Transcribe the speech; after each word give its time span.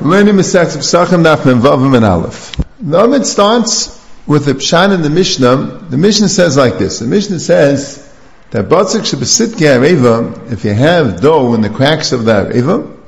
Learning 0.00 0.34
Masechs 0.34 0.74
of 0.74 0.82
Sachem 0.82 1.22
Daf 1.24 1.42
Vavim 1.42 1.94
and 1.94 2.06
Aleph. 2.06 2.56
The 2.80 3.04
Amid 3.04 3.26
starts 3.26 4.02
with 4.26 4.46
the 4.46 4.54
Pshan 4.54 4.94
in 4.94 5.02
the 5.02 5.10
Mishnah. 5.10 5.88
The 5.90 5.98
Mishnah 5.98 6.30
says 6.30 6.56
like 6.56 6.78
this. 6.78 7.00
The 7.00 7.06
Mishnah 7.06 7.38
says 7.38 8.10
that 8.52 8.70
Batzik 8.70 9.00
Shabbasit 9.00 9.56
Areva, 9.56 10.50
if 10.50 10.64
you 10.64 10.72
have 10.72 11.20
dough 11.20 11.52
in 11.52 11.60
the 11.60 11.68
cracks 11.68 12.12
of 12.12 12.24
the 12.24 12.46
Areva, 12.46 12.98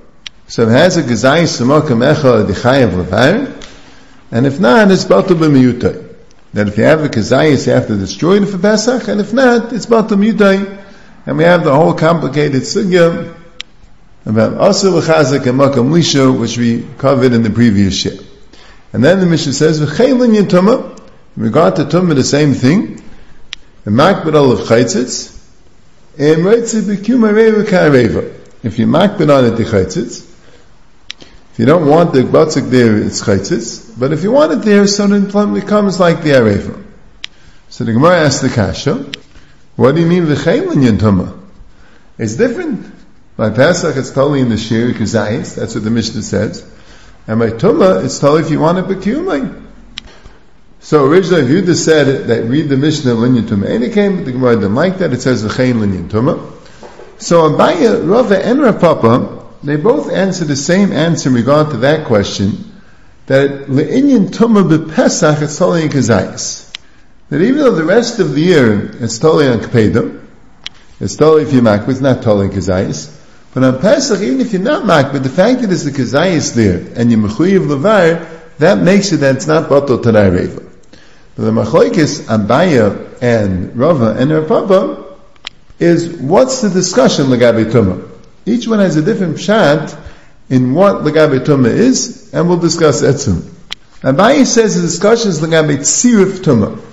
so 0.49 0.69
it 0.69 0.71
has 0.71 0.99
a 0.99 1.03
Gazai 1.03 1.45
Samakam 1.45 2.15
Echa 2.15 2.47
Dichayev 2.47 3.07
Levar, 3.07 3.67
and 4.31 4.45
if 4.45 4.61
not, 4.61 4.91
it's 4.91 5.07
Batul 5.07 5.39
B'miyutai. 5.39 6.15
That 6.53 6.69
if 6.69 6.77
you 6.77 6.85
have 6.85 7.05
a 7.05 7.09
Kazayas, 7.09 7.67
you 7.67 7.73
have 7.73 7.87
to 7.87 7.97
destroy 7.97 8.43
it 8.43 8.47
for 8.47 8.59
Pesach, 8.59 9.09
and 9.09 9.19
if 9.19 9.33
not, 9.33 9.73
it's 9.73 9.87
Batul 9.87 10.19
B'miyutai. 10.19 10.81
And 11.25 11.39
we 11.39 11.45
have 11.45 11.63
the 11.63 11.75
whole 11.75 11.95
complicated 11.95 12.63
sugya 12.63 13.37
about 14.27 14.53
Asr 14.55 14.93
L'chazak 14.93 15.47
and 15.47 15.59
Makam 15.61 16.39
which 16.41 16.59
we 16.59 16.87
covered 16.99 17.33
in 17.33 17.43
the 17.43 17.51
previous 17.51 18.05
year. 18.05 18.19
And 18.93 19.03
then 19.05 19.21
the 19.21 19.27
Mishnah 19.27 19.53
says, 19.53 19.81
V'cheilin 19.81 20.37
Yintuma, 20.37 20.99
in 21.37 21.43
regard 21.43 21.77
to 21.77 21.85
Tumah, 21.85 22.15
the 22.15 22.25
same 22.25 22.55
thing, 22.55 23.03
the 23.85 23.91
Makbadal 23.91 24.53
of 24.53 24.69
Chaitzitz, 24.69 25.39
and 26.19 26.43
Reitzit 26.43 26.83
B'kum 26.83 27.31
Areva 27.31 27.69
Ka'areva. 27.69 28.39
If 28.63 28.79
you 28.79 28.87
makbid 28.87 29.37
on 29.37 29.45
it, 29.47 29.57
the 29.57 29.65
Chaitzitz, 29.65 30.29
if 31.53 31.59
you 31.59 31.67
don't 31.67 31.87
want 31.87 32.13
the 32.13 32.23
Batzik 32.23 32.71
there, 32.71 32.97
it's 32.97 33.23
Chaitzitz, 33.23 33.99
but 33.99 34.13
if 34.13 34.23
you 34.23 34.33
want 34.33 34.53
it 34.53 34.63
there, 34.63 34.87
so 34.87 35.07
then 35.07 35.27
it 35.27 35.61
becomes 35.61 35.99
like 35.99 36.23
the 36.23 36.31
Areva. 36.31 36.85
So 37.71 37.85
the 37.85 37.93
Gemara 37.93 38.21
asks 38.21 38.43
the 38.43 38.49
Kasha, 38.51 39.11
what 39.77 39.95
do 39.95 40.01
you 40.01 40.07
mean 40.07 40.25
V'cheilin 40.25 40.85
Yintuma? 40.87 41.39
It's 42.19 42.37
different. 42.37 42.93
By 43.37 43.51
Pesach, 43.51 43.97
it's 43.97 44.11
totally 44.11 44.41
in 44.41 44.51
the 44.51 44.59
Shir 44.59 44.93
Kazayis. 44.93 45.57
That's 45.57 45.75
what 45.75 45.85
the 45.85 45.91
Mishnah 45.91 46.23
says. 46.23 46.65
And 47.27 47.39
by 47.39 47.51
Tumah, 47.51 48.05
it's 48.05 48.19
totally 48.19 48.43
if 48.43 48.51
you 48.51 48.61
want 48.61 48.79
it 48.79 48.85
Bekumai. 48.85 49.61
So 50.81 51.07
originally, 51.07 51.63
just 51.63 51.85
said 51.85 52.27
that 52.27 52.45
read 52.45 52.69
the 52.69 52.77
Mishnah 52.77 53.13
Linyan 53.13 53.43
Tumah, 53.43 53.71
and 53.71 53.85
it 53.85 53.93
came, 53.95 54.25
the 54.25 54.33
Gemara 54.33 54.57
didn't 54.57 54.75
like 54.75 54.99
that. 54.99 55.13
It 55.13 55.23
says 55.23 55.43
V'chein 55.45 55.75
Linyan 55.75 56.09
Tumah. 56.09 56.53
So 57.21 57.49
Abaye, 57.49 58.09
Rava, 58.09 58.45
and 58.45 58.61
Rav 58.61 58.81
Papa, 58.81 59.47
they 59.63 59.77
both 59.77 60.11
answer 60.11 60.45
the 60.45 60.57
same 60.57 60.93
answer 60.93 61.29
in 61.29 61.37
regard 61.37 61.71
to 61.71 61.77
that 61.79 62.07
question. 62.07 62.73
That 63.27 63.69
Le'inyan 63.69 64.29
Tumah 64.29 64.69
bePesach, 64.69 65.41
it's 65.41 65.57
totally 65.57 65.85
in 65.85 65.89
Kazayis. 65.89 66.72
That 67.33 67.41
even 67.41 67.61
though 67.61 67.75
the 67.75 67.83
rest 67.83 68.19
of 68.19 68.35
the 68.35 68.43
year 68.43 68.91
it's 69.01 69.19
totally 69.19 69.49
on 69.49 69.61
Kpedim, 69.61 70.23
it's 71.01 71.17
totally 71.17 71.45
if 71.45 71.53
you're 71.55 71.63
makbid, 71.63 71.89
it's 71.89 72.01
not 72.03 72.23
totally 72.23 72.45
in 72.49 72.53
Kazayis. 72.53 73.11
But 73.55 73.65
on 73.65 73.81
Pesach, 73.81 74.21
even 74.21 74.43
if 74.43 74.53
you're 74.53 74.61
not 74.61 74.83
makbid, 74.83 75.23
the 75.23 75.31
fact 75.31 75.63
that 75.63 75.69
there's 75.69 75.87
a 75.87 75.93
kazayis 75.93 76.55
there 76.55 76.77
and 76.95 77.11
you're 77.11 77.21
mechuyev 77.21 77.67
levar, 77.67 78.29
that 78.59 78.83
makes 78.83 79.13
it 79.13 79.21
that 79.21 79.37
it's 79.37 79.47
not 79.47 79.71
batal 79.71 80.03
tanai 80.03 80.29
reva. 80.29 80.61
But 81.35 81.43
the 81.45 81.53
machlokes 81.53 82.21
Abaye 82.21 83.23
and 83.23 83.75
Rava 83.79 84.15
and 84.19 84.31
Rav 84.31 84.49
Papa 84.49 85.17
is 85.79 86.09
what's 86.09 86.61
the 86.61 86.69
discussion 86.69 87.29
legabe 87.29 87.65
tuma. 87.65 88.11
Each 88.45 88.69
one 88.69 88.81
has 88.81 88.97
a 88.97 89.03
different 89.03 89.37
pshat 89.37 89.99
in 90.51 90.75
what 90.75 90.97
legabe 90.97 91.39
tuma 91.39 91.69
is, 91.69 92.35
and 92.35 92.47
we'll 92.47 92.59
discuss 92.59 93.01
etzum. 93.01 93.41
Abaye 94.03 94.45
says 94.45 94.77
the 94.77 94.83
discussion 94.83 95.31
is 95.31 95.41
legabe 95.41 95.79
tzirif 95.79 96.45
tuma. 96.45 96.92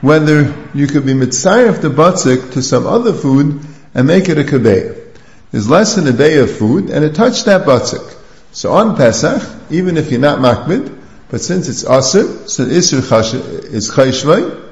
Whether 0.00 0.54
you 0.74 0.86
could 0.86 1.06
be 1.06 1.14
mitzayef 1.14 1.80
the 1.80 1.88
batzik 1.88 2.52
to 2.52 2.62
some 2.62 2.86
other 2.86 3.12
food 3.12 3.60
and 3.94 4.06
make 4.06 4.28
it 4.28 4.38
a 4.38 4.44
kabeya 4.44 5.00
There's 5.50 5.68
less 5.68 5.94
than 5.94 6.06
a 6.06 6.12
day 6.12 6.38
of 6.38 6.50
food, 6.50 6.90
and 6.90 7.04
it 7.04 7.14
touched 7.14 7.46
that 7.46 7.66
batzik. 7.66 8.14
So 8.52 8.72
on 8.72 8.96
Pesach, 8.96 9.42
even 9.70 9.96
if 9.96 10.10
you're 10.10 10.20
not 10.20 10.38
makbid, 10.38 11.02
but 11.28 11.40
since 11.40 11.68
it's 11.68 11.84
asr, 11.84 12.48
so 12.48 12.64
isr 12.64 13.72
is 13.72 13.90
chayshvay, 13.90 14.64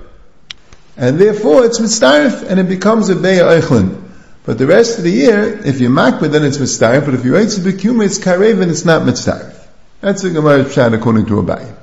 and 0.97 1.19
therefore 1.19 1.65
it's 1.65 1.81
mitzdarif, 1.81 2.49
and 2.49 2.61
it 2.61 2.69
becomes 2.69 3.09
a 3.09 3.15
beya 3.15 3.61
eichlin. 3.61 4.03
But 4.45 4.59
the 4.59 4.67
rest 4.67 4.99
of 4.99 5.05
the 5.05 5.11
year, 5.11 5.59
if 5.65 5.81
you're 5.81 5.91
makbid, 5.91 6.33
then 6.33 6.45
it's 6.45 6.59
mitzdarif, 6.59 7.07
but 7.07 7.15
if 7.15 7.25
you 7.25 7.37
eat 7.39 7.49
bikuma, 7.49 8.05
it's 8.05 8.19
karev, 8.19 8.61
and 8.61 8.71
it's 8.71 8.84
not 8.84 9.03
mitzdarif. 9.03 9.55
That's 10.01 10.21
the 10.21 10.31
Gemara 10.31 10.65
Pshat 10.65 10.93
according 10.93 11.27
to 11.27 11.43
Abaye. 11.43 11.75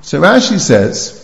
So 0.00 0.20
Rashi 0.20 0.58
says, 0.58 1.21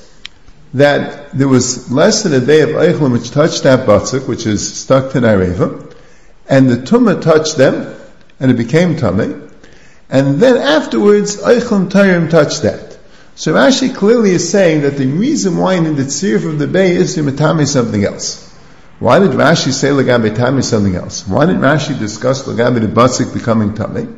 that 0.74 1.32
there 1.36 1.48
was 1.48 1.90
less 1.90 2.22
than 2.22 2.34
a 2.34 2.44
day 2.44 2.60
of 2.60 2.70
Eichlim 2.70 3.12
which 3.12 3.30
touched 3.30 3.62
that 3.62 3.86
batzik, 3.86 4.28
which 4.28 4.46
is 4.46 4.76
stuck 4.76 5.12
to 5.12 5.20
Nareva, 5.20 5.94
and 6.48 6.68
the 6.68 6.76
tumah 6.76 7.22
touched 7.22 7.56
them, 7.56 7.94
and 8.40 8.50
it 8.50 8.56
became 8.56 8.96
tummy, 8.96 9.34
and 10.10 10.40
then 10.40 10.56
afterwards, 10.56 11.36
Eichlim 11.36 11.90
Tayrim 11.90 12.30
touched 12.30 12.62
that. 12.62 12.98
So 13.34 13.54
Rashi 13.54 13.94
clearly 13.94 14.30
is 14.30 14.50
saying 14.50 14.82
that 14.82 14.96
the 14.96 15.06
reason 15.06 15.58
why 15.58 15.74
in 15.74 15.96
the 15.96 16.02
tzir 16.02 16.44
of 16.44 16.58
the 16.58 16.66
bay 16.66 16.96
is 16.96 17.14
to 17.14 17.22
metame 17.22 17.66
something 17.66 18.04
else. 18.04 18.48
Why 18.98 19.20
did 19.20 19.30
Rashi 19.30 19.70
say 19.70 19.88
Lagabe 19.90 20.34
Tami 20.34 20.64
something 20.64 20.96
else? 20.96 21.26
Why 21.26 21.46
did 21.46 21.56
Rashi 21.56 21.96
discuss 21.96 22.48
Lagabe 22.48 22.80
the 22.80 22.88
Batzik 22.88 23.32
becoming 23.32 23.74
Tami? 23.74 24.12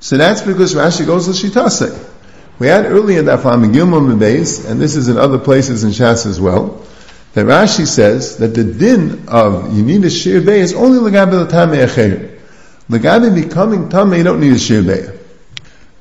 So 0.00 0.18
that's 0.18 0.42
because 0.42 0.74
Rashi 0.74 1.06
goes 1.06 1.24
to 1.24 1.30
Shitase. 1.30 2.13
We 2.58 2.68
had 2.68 2.86
earlier 2.86 3.22
that 3.22 3.40
from 3.40 3.72
Gilmon 3.72 4.18
Beis, 4.18 4.68
and 4.68 4.80
this 4.80 4.94
is 4.94 5.08
in 5.08 5.16
other 5.16 5.38
places 5.38 5.82
in 5.82 5.90
Shas 5.90 6.24
as 6.24 6.40
well, 6.40 6.84
that 7.32 7.46
Rashi 7.46 7.84
says 7.84 8.36
that 8.38 8.54
the 8.54 8.62
din 8.62 9.24
of 9.28 9.76
you 9.76 9.82
need 9.82 10.04
a 10.04 10.10
shir 10.10 10.40
bay 10.40 10.60
is 10.60 10.72
only 10.72 10.98
legabe 10.98 11.32
l'tamei 11.32 11.84
acher. 11.84 12.40
Legabe 12.88 13.34
becoming 13.34 13.88
tamei, 13.88 14.18
you 14.18 14.22
don't 14.22 14.40
need 14.40 14.52
a 14.52 14.58
shir 14.58 14.84
bay. 14.84 15.18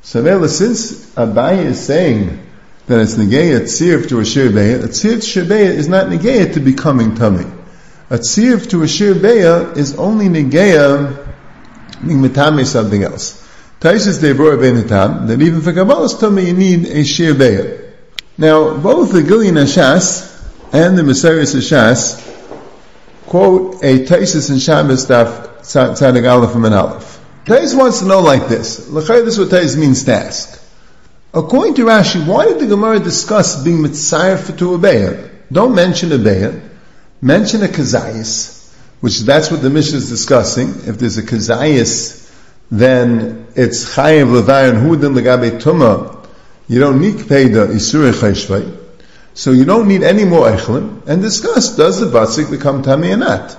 So 0.04 0.46
since 0.46 1.10
Abaye 1.16 1.66
is 1.66 1.84
saying 1.84 2.40
that 2.86 3.00
it's 3.00 3.16
negeya 3.16 3.62
tzirf 3.62 4.10
to 4.10 4.20
a 4.20 4.26
shir 4.26 4.52
bay, 4.52 4.74
a 4.74 4.88
tzirf 4.88 5.22
to 5.22 5.22
shir 5.22 5.52
is 5.52 5.88
not 5.88 6.08
negeya 6.08 6.54
to 6.54 6.60
becoming 6.60 7.16
tamei. 7.16 7.52
A 8.12 8.20
tzirf 8.20 8.70
to 8.70 8.84
a 8.84 8.88
shir 8.88 9.14
is 9.76 9.96
only 9.96 10.28
negeya 10.28 11.18
being 12.06 12.22
metame 12.22 12.64
something 12.64 13.02
else. 13.02 13.43
Taisus 13.84 14.20
devor 14.20 14.58
ben 14.62 14.88
that 15.28 15.42
even 15.42 15.60
for 15.60 15.74
Kabbalah's 15.74 16.18
tummy 16.18 16.46
you 16.46 16.54
need 16.54 16.86
a 16.86 17.04
shir 17.04 17.34
bay. 17.34 17.82
Now, 18.38 18.78
both 18.78 19.12
the 19.12 19.22
Gilyon 19.22 19.62
HaShas 19.62 20.32
and 20.72 20.98
the 20.98 21.04
Messiah's 21.04 21.54
Shas 21.54 22.16
quote 23.26 23.84
a 23.84 24.06
Taisis 24.06 24.50
and 24.50 24.62
Shabbos 24.62 25.06
daf 25.08 25.60
Tzadik 25.64 26.32
Aleph 26.32 26.54
from 26.54 26.64
an 26.64 26.72
Aleph. 26.72 27.20
Tais 27.46 27.76
wants 27.76 28.00
to 28.00 28.06
know 28.06 28.22
like 28.22 28.48
this. 28.48 28.90
L'chay, 28.90 29.20
this 29.20 29.38
is 29.38 29.40
what 29.40 29.50
Tais 29.50 29.76
means 29.76 30.06
to 30.06 30.14
ask. 30.14 30.62
According 31.34 31.74
to 31.74 31.82
Rashi, 31.84 32.26
why 32.26 32.46
did 32.46 32.60
the 32.60 32.68
Gemara 32.68 33.00
discuss 33.00 33.62
being 33.62 33.80
mitzayef 33.80 34.58
to 34.60 34.76
a 34.76 34.78
beya? 34.78 35.30
Don't 35.52 35.76
mention 35.76 36.14
a 36.14 36.18
beya. 36.18 36.70
Mention 37.22 37.64
a 37.64 37.68
kazayis, 37.68 38.74
which 39.02 39.20
that's 39.20 39.52
what 39.52 39.62
the 39.62 39.70
Mishnah 39.70 39.98
is 39.98 40.08
discussing. 40.08 40.70
If 40.88 41.00
there's 41.00 41.18
a 41.18 41.24
kazayis, 41.24 42.23
then 42.80 43.48
it's 43.56 43.96
chayiv 43.96 44.42
levar 44.42 44.70
and 44.70 44.78
hudin 44.80 45.14
legabe 45.14 45.62
tuma. 45.62 46.26
You 46.68 46.80
don't 46.80 47.00
need 47.00 47.16
peda 47.16 47.68
isur 47.68 48.12
chayshvay. 48.12 48.80
So 49.36 49.52
you 49.52 49.66
don't 49.66 49.88
need 49.88 50.04
any 50.04 50.26
more 50.26 50.46
Eichlim, 50.48 51.08
and 51.08 51.22
discuss, 51.22 51.76
does 51.76 52.00
the 52.00 52.06
Batzik 52.06 52.52
become 52.52 52.84
Tami 52.84 53.14
or 53.14 53.18
not? 53.18 53.58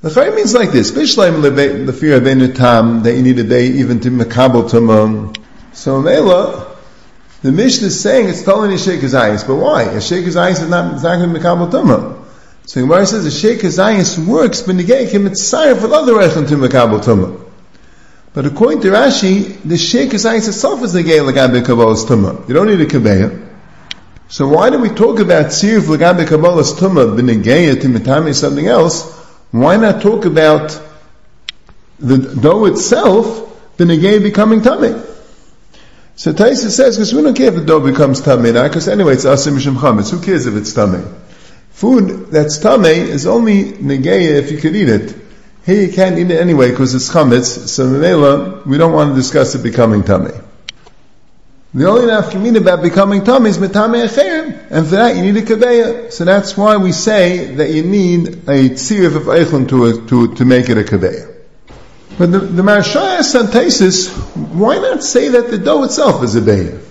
The 0.00 0.08
Chayim 0.08 0.34
means 0.34 0.54
like 0.54 0.72
this, 0.72 0.90
Bishleim 0.92 1.42
the 1.84 1.92
fear 1.92 2.16
of 2.16 2.54
Tam, 2.54 3.02
that 3.02 3.14
you 3.14 3.22
need 3.22 3.38
a 3.38 3.44
day 3.44 3.66
even 3.66 4.00
to 4.00 4.10
Makabal 4.10 4.70
Tumam. 4.70 5.36
So 5.74 6.00
Mela, 6.00 6.74
the 7.42 7.52
Mishnah 7.52 7.88
is 7.88 8.00
saying 8.00 8.30
it's 8.30 8.42
telling 8.42 8.72
a 8.72 8.78
Sheikh 8.78 9.00
Azayis, 9.00 9.46
but 9.46 9.56
why? 9.56 9.82
A 9.82 10.00
Sheikh 10.00 10.24
Azayis 10.24 10.62
is 10.62 10.70
not 10.70 10.94
exactly 10.94 11.28
Makabal 11.28 11.70
Tumam. 11.70 12.24
So 12.64 12.80
Gemara 12.80 13.04
says 13.04 13.26
a 13.26 13.30
Sheikh 13.30 13.58
Azayis 13.58 14.26
works, 14.26 14.62
but 14.62 14.76
him 14.76 15.26
it's 15.26 15.50
for 15.50 15.58
other 15.92 16.14
Eichlim 16.14 16.48
to 16.48 16.56
Makabal 16.56 17.04
Tumam. 17.04 17.49
But 18.32 18.46
according 18.46 18.82
to 18.82 18.88
Rashi, 18.88 19.60
the 19.64 19.76
Sheikh 19.76 20.10
Azayis 20.10 20.46
itself 20.46 20.82
is 20.84 20.92
the 20.92 21.02
Gay 21.02 21.18
Lagabe 21.18 21.64
Kabbalah's 21.64 22.04
Tumah. 22.04 22.46
You 22.46 22.54
don't 22.54 22.68
need 22.68 22.80
a 22.80 22.86
Kabeya. 22.86 23.48
So 24.28 24.46
why 24.46 24.70
do 24.70 24.78
we 24.78 24.88
talk 24.88 25.18
about 25.18 25.46
Tzir 25.46 25.80
V'Lagabe 25.80 26.24
Kabbalah's 26.26 26.72
Tumah, 26.74 27.18
B'Negeya, 27.18 27.74
Timitami, 27.74 28.32
something 28.32 28.68
else? 28.68 29.10
Why 29.50 29.76
not 29.76 30.00
talk 30.00 30.26
about 30.26 30.80
the 31.98 32.18
dough 32.18 32.66
itself, 32.66 33.76
B'Negeya 33.76 34.22
becoming 34.22 34.62
Tummy? 34.62 34.92
So 36.14 36.32
Taisa 36.32 36.70
says, 36.70 36.96
because 36.96 37.12
we 37.12 37.22
don't 37.22 37.36
care 37.36 37.48
if 37.48 37.56
the 37.56 37.64
dough 37.64 37.80
becomes 37.80 38.20
Tummy, 38.20 38.52
because 38.52 38.86
anyway 38.86 39.14
it's 39.14 39.24
Asim 39.24 39.56
Mishim 39.56 39.74
Chametz, 39.74 40.12
who 40.12 40.20
cares 40.20 40.46
if 40.46 40.54
it's 40.54 40.72
Tummy? 40.72 41.02
Food 41.70 42.26
that's 42.30 42.58
Tummy 42.58 42.90
is 42.90 43.26
only 43.26 43.72
Negeya 43.72 44.38
if 44.38 44.52
you 44.52 44.58
could 44.58 44.76
eat 44.76 44.88
it. 44.88 45.19
Here 45.70 45.86
you 45.86 45.92
can't 45.92 46.18
eat 46.18 46.28
it 46.28 46.40
anyway 46.40 46.70
because 46.70 46.96
it's 46.96 47.08
Chametz, 47.08 47.68
so 47.68 47.86
Mela, 47.86 48.60
we 48.66 48.76
don't 48.76 48.92
want 48.92 49.10
to 49.10 49.14
discuss 49.14 49.54
it 49.54 49.62
becoming 49.62 50.02
Tummy. 50.02 50.32
The 51.72 51.88
only 51.88 52.08
nafkamina 52.10 52.56
about 52.56 52.82
becoming 52.82 53.22
tummy 53.22 53.50
is 53.50 53.58
metame 53.58 54.04
acherim, 54.04 54.66
and 54.68 54.84
for 54.84 54.96
that 54.96 55.14
you 55.14 55.22
need 55.22 55.36
a 55.36 55.42
kabeya. 55.42 56.12
So 56.12 56.24
that's 56.24 56.56
why 56.56 56.76
we 56.78 56.90
say 56.90 57.54
that 57.54 57.70
you 57.70 57.84
need 57.84 58.26
a 58.48 58.70
tzirif 58.70 59.14
of 59.14 59.22
eichlin 59.26 59.68
to, 59.68 60.08
to, 60.08 60.34
to 60.34 60.44
make 60.44 60.68
it 60.68 60.76
a 60.76 60.82
kabeya. 60.82 61.32
But 62.18 62.32
the, 62.32 62.40
the 62.40 62.68
asks 62.68 63.36
on 63.36 63.46
why 64.58 64.78
not 64.78 65.04
say 65.04 65.28
that 65.28 65.52
the 65.52 65.58
dough 65.58 65.84
itself 65.84 66.24
is 66.24 66.34
a 66.34 66.40
beya? 66.40 66.82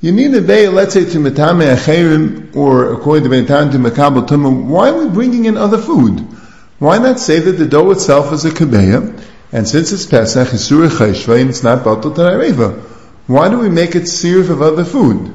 You 0.00 0.12
need 0.12 0.32
a 0.34 0.40
beya, 0.40 0.72
let's 0.72 0.94
say, 0.94 1.04
to 1.04 1.18
metame 1.18 1.74
acherim, 1.74 2.54
or 2.54 2.92
according 2.92 3.24
to 3.24 3.30
Bentan 3.30 3.72
to 3.72 3.78
makabel 3.78 4.28
tumah. 4.28 4.66
Why 4.66 4.90
are 4.90 5.04
we 5.04 5.08
bringing 5.08 5.46
in 5.46 5.56
other 5.56 5.78
food? 5.78 6.24
Why 6.78 6.98
not 6.98 7.18
say 7.18 7.40
that 7.40 7.52
the 7.52 7.66
dough 7.66 7.90
itself 7.90 8.32
is 8.32 8.44
a 8.44 8.50
kabeya, 8.50 9.20
and 9.52 9.66
since 9.66 9.92
it's 9.92 10.06
Pesach, 10.06 10.52
it's 10.52 10.64
surah 10.64 10.88
cheshva, 10.88 11.48
it's 11.48 11.62
not 11.62 11.84
batal 11.84 12.14
to 12.14 12.88
why 13.28 13.50
do 13.50 13.58
we 13.58 13.68
make 13.68 13.94
it 13.94 14.04
sirf 14.04 14.48
of 14.48 14.62
other 14.62 14.86
food? 14.86 15.34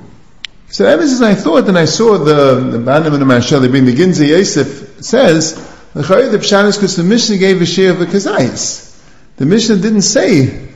So 0.69 0.87
ever 0.87 1.07
since 1.07 1.21
I 1.21 1.35
thought 1.35 1.69
and 1.69 1.77
I 1.77 1.85
saw 1.85 2.17
the, 2.17 2.55
the 2.55 2.79
Banim 2.79 3.13
and 3.13 3.21
the 3.21 3.25
Mashal, 3.27 3.61
they 3.61 3.67
bring 3.67 3.85
the 3.85 3.93
Ginzei 3.93 4.29
Yosef 4.29 5.03
says, 5.03 5.53
the 5.93 6.01
the 6.01 6.39
Pshat 6.39 6.65
is 6.65 6.77
because 6.77 6.95
the 6.95 7.03
Mishnah 7.03 7.37
gave 7.37 7.61
a 7.61 7.67
share 7.67 7.91
of 7.91 8.01
a 8.01 8.05
kazayis. 8.05 8.99
The 9.37 9.45
Mishnah 9.45 9.75
didn't 9.75 10.01
say 10.01 10.69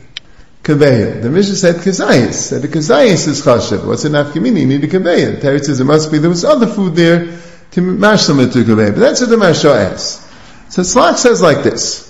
kaveya. 0.62 1.24
The 1.24 1.32
Mishnah 1.32 1.56
said 1.56 1.76
kazayis. 1.78 2.34
Said 2.34 2.62
the 2.62 2.68
kazayis 2.68 3.28
is 3.28 3.42
chashav. 3.42 3.88
What's 3.88 4.06
an 4.06 4.12
afkamini? 4.12 4.60
You 4.60 4.68
need 4.68 4.84
a 4.84 4.88
kaveya. 4.88 5.42
Terry 5.42 5.58
says 5.58 5.80
it 5.80 5.86
must 5.86 6.12
be 6.12 6.20
there 6.20 6.30
was 6.30 6.46
other 6.46 6.68
food 6.68 6.94
there 6.96 7.40
to 7.72 7.82
mash 7.82 8.28
them 8.28 8.40
into 8.42 8.60
kaveya. 8.60 8.92
But 8.92 9.00
that's 9.00 9.22
what 9.22 9.32
the 9.32 9.38
Mashal 9.38 9.76
asks. 9.76 10.27
So 10.70 10.82
Tzlach 10.82 11.18
says 11.18 11.42
like 11.42 11.64
this. 11.64 12.04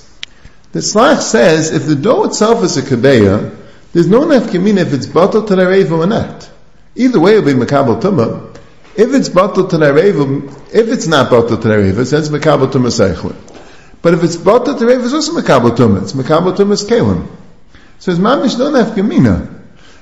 The 0.72 0.80
Tzlach 0.80 1.22
says 1.22 1.72
if 1.72 1.86
the 1.86 1.96
dough 1.96 2.26
itself 2.26 2.64
is 2.64 2.78
a 2.78 2.82
kaveya, 2.82 3.56
there's 3.94 4.08
no 4.08 4.22
nafkamina 4.22 4.80
if 4.80 4.94
it's 4.94 5.08
batal 5.08 5.48
to 5.48 5.94
or 5.94 6.08
not. 6.08 6.50
Either 6.96 7.20
way, 7.20 7.38
it'll 7.38 7.46
be 7.46 7.54
makabel 7.54 8.02
tumah. 8.02 8.56
If 8.96 9.14
it's 9.14 9.30
batal 9.30 9.70
to 9.70 10.78
if 10.78 10.88
it's 10.90 11.08
not 11.08 11.32
batal 11.32 11.62
to 11.62 11.68
nareva, 11.68 12.00
it's 12.00 12.30
makabel 12.30 12.72
tumah 12.72 12.92
seichlin. 12.92 13.36
But 14.02 14.14
if 14.16 14.24
it's 14.24 14.36
batal 14.36 14.78
to 14.78 14.88
it's 14.88 15.14
also 15.14 15.40
makabel 15.40 15.76
tumah. 15.76 16.04
It's 16.04 16.14
makabel 16.14 16.56
tumah's 16.56 16.84
kalim. 16.84 17.28
So 18.00 18.12
it's 18.12 18.20
mamish 18.20 18.58
no 18.58 18.72
nafkamina. 18.72 19.54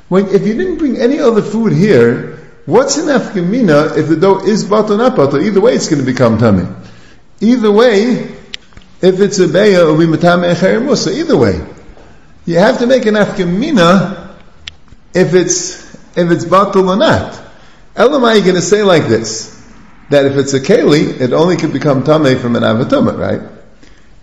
When, 0.08 0.28
if 0.28 0.46
you 0.46 0.54
didn't 0.56 0.78
bring 0.78 0.98
any 0.98 1.20
other 1.20 1.42
food 1.42 1.74
here, 1.74 2.38
what's 2.66 2.98
an 2.98 3.08
nafkamina 3.08 3.98
if 3.98 4.08
the 4.08 4.16
dough 4.16 4.40
is 4.40 4.66
batal 4.66 4.92
or 4.92 4.98
not 4.98 5.16
batal? 5.16 5.44
Either 5.44 5.62
way, 5.62 5.74
it's 5.74 5.90
going 5.90 6.04
to 6.04 6.06
become 6.06 6.38
tummy. 6.38 6.68
Either 7.42 7.72
way, 7.72 8.36
if 9.02 9.20
it's 9.20 9.40
a 9.40 9.48
beya, 9.48 9.82
it'll 9.82 9.98
be 9.98 10.06
matame 10.06 10.54
echer 10.54 10.84
musa. 10.84 11.12
Either 11.12 11.38
way 11.38 11.62
you 12.46 12.60
have 12.60 12.80
to 12.80 12.88
make 12.88 13.06
an 13.06 13.16
afkamina 13.16 14.36
if 15.14 15.34
it's 15.34 15.84
if 16.18 16.32
it's 16.32 16.46
batul 16.46 16.90
or 16.90 16.96
not. 16.96 17.42
Elamai, 17.96 18.36
you're 18.36 18.44
going 18.44 18.56
to 18.56 18.62
say 18.62 18.84
like 18.84 19.08
this 19.08 19.52
that 20.10 20.26
if 20.26 20.38
it's 20.38 20.54
a 20.54 20.60
keli, 20.60 21.20
it 21.20 21.34
only 21.34 21.58
could 21.58 21.74
become 21.74 22.04
tame 22.04 22.38
from 22.38 22.56
an 22.56 22.64
avatuma, 22.64 23.18
right? 23.18 23.42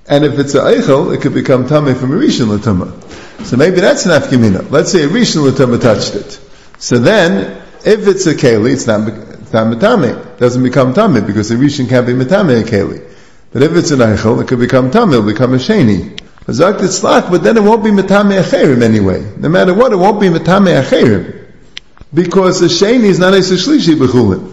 And 0.07 0.25
if 0.25 0.39
it's 0.39 0.55
a 0.55 0.61
eichel, 0.61 1.15
it 1.15 1.23
could 1.23 1.35
become 1.35 1.67
tame 1.67 1.95
from 1.97 2.13
a 2.13 2.17
rishon 2.17 2.57
latuma. 2.57 3.45
So 3.45 3.57
maybe 3.57 3.81
that's 3.81 4.07
an 4.07 4.13
afkamina. 4.13 4.71
Let's 4.71 4.93
say 4.93 5.05
a 5.05 5.09
rishon 5.09 5.51
latuma 5.51 5.81
touched 5.81 6.15
it. 6.15 6.41
So 6.79 6.99
then, 6.99 7.63
if 7.85 8.07
it's 8.07 8.27
a 8.27 8.35
keli, 8.35 8.73
it's 8.73 8.87
not 8.87 9.09
it's 9.09 9.53
not. 9.53 10.05
It 10.05 10.39
doesn't 10.39 10.63
become 10.63 10.95
tame 10.95 11.27
because 11.27 11.51
a 11.51 11.57
rishon 11.57 11.89
can't 11.89 12.07
be 12.07 12.13
matame 12.13 12.61
a 12.61 12.65
keli. 12.65 13.12
But 13.53 13.63
if 13.63 13.77
it's 13.77 13.91
an 13.91 13.99
eichel, 14.01 14.41
it 14.43 14.49
could 14.49 14.61
become 14.61 14.91
tame. 14.91 15.11
It'll 15.11 15.23
become 15.23 15.53
a 15.55 15.59
sheni. 15.59 16.19
But 16.45 17.43
then 17.45 17.57
it 17.57 17.63
won't 17.63 17.85
be 17.85 17.91
metame 17.91 18.37
acherim 18.43 18.83
anyway. 18.83 19.23
No 19.37 19.49
matter 19.49 19.73
what, 19.73 19.93
it 19.93 19.97
won't 19.97 20.21
be 20.21 20.27
metame 20.29 20.83
acherim. 20.83 21.47
Because 22.13 22.59
the 22.61 22.67
sheni 22.67 23.05
is 23.05 23.19
not 23.21 23.33
a 23.33 23.37
shlishi 23.37 23.95
b'chulim. 23.95 24.53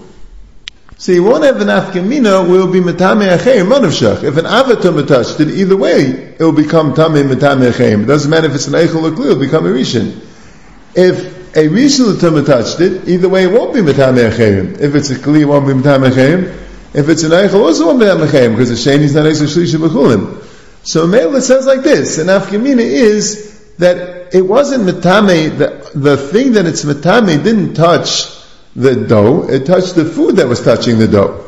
So 0.98 1.14
you 1.14 1.24
won't 1.24 1.46
have 1.46 1.62
an 1.62 1.70
afkamina 1.70 2.48
will 2.48 2.68
be 2.72 2.80
metame 2.80 3.26
acherim 3.36 3.70
manavshach. 3.72 4.24
If 4.24 4.38
an 4.38 4.46
avatum 4.46 5.08
touched 5.08 5.40
it, 5.40 5.50
either 5.50 5.76
way, 5.76 6.36
it 6.38 6.42
will 6.42 6.52
become 6.52 6.94
tame 6.94 7.28
metame 7.28 7.72
acherim. 7.72 8.04
It 8.04 8.08
doesn't 8.08 8.30
matter 8.30 8.48
if 8.48 8.54
it's 8.54 8.68
an 8.68 8.74
eichel 8.74 9.04
or 9.04 9.12
kli, 9.16 9.26
it'll 9.32 9.40
become 9.40 9.66
a 9.66 9.70
rishon. 9.70 10.20
If 10.94 11.56
a 11.56 11.68
rishon 11.70 12.46
touched 12.46 12.82
it, 12.82 13.08
either 13.08 13.30
way 13.30 13.46
it 13.46 13.52
won't 13.52 13.74
be 13.74 13.80
metame 13.80 14.30
acherim. 14.30 14.78
If 14.80 14.94
it's 14.94 15.10
a 15.10 15.16
kli, 15.16 15.42
it 15.42 15.46
won't 15.46 15.66
be 15.66 15.74
metame 15.74 16.10
acherim. 16.12 16.54
If 16.94 17.08
it's 17.08 17.24
an 17.24 17.32
eichel, 17.32 17.62
also 17.66 17.98
be 17.98 18.06
metame 18.06 18.26
acherim, 18.26 18.52
because 18.52 18.70
the 18.70 18.92
sheni 18.92 19.04
is 19.04 19.16
not 19.16 19.26
a 19.26 19.30
shlishi 19.30 19.78
b'chulim. 19.78 20.44
So 20.84 21.06
Mela 21.06 21.42
says 21.42 21.68
like 21.68 21.82
this, 21.82 22.18
and 22.18 22.30
Afkamina 22.30 22.80
is 22.80 23.76
that 23.78 24.34
it 24.34 24.42
wasn't 24.42 24.84
Matame, 24.84 25.58
the, 25.58 25.92
the 25.94 26.18
thing 26.18 26.54
that 26.54 26.66
it's 26.66 26.86
Matame 26.86 27.44
didn't 27.44 27.74
touch 27.74 28.28
the 28.76 28.96
dough, 28.96 29.48
it 29.50 29.66
touched 29.66 29.96
the 29.96 30.06
food 30.06 30.38
that 30.38 30.48
was 30.48 30.64
touching 30.64 31.00
the 31.00 31.08
dough. 31.08 31.46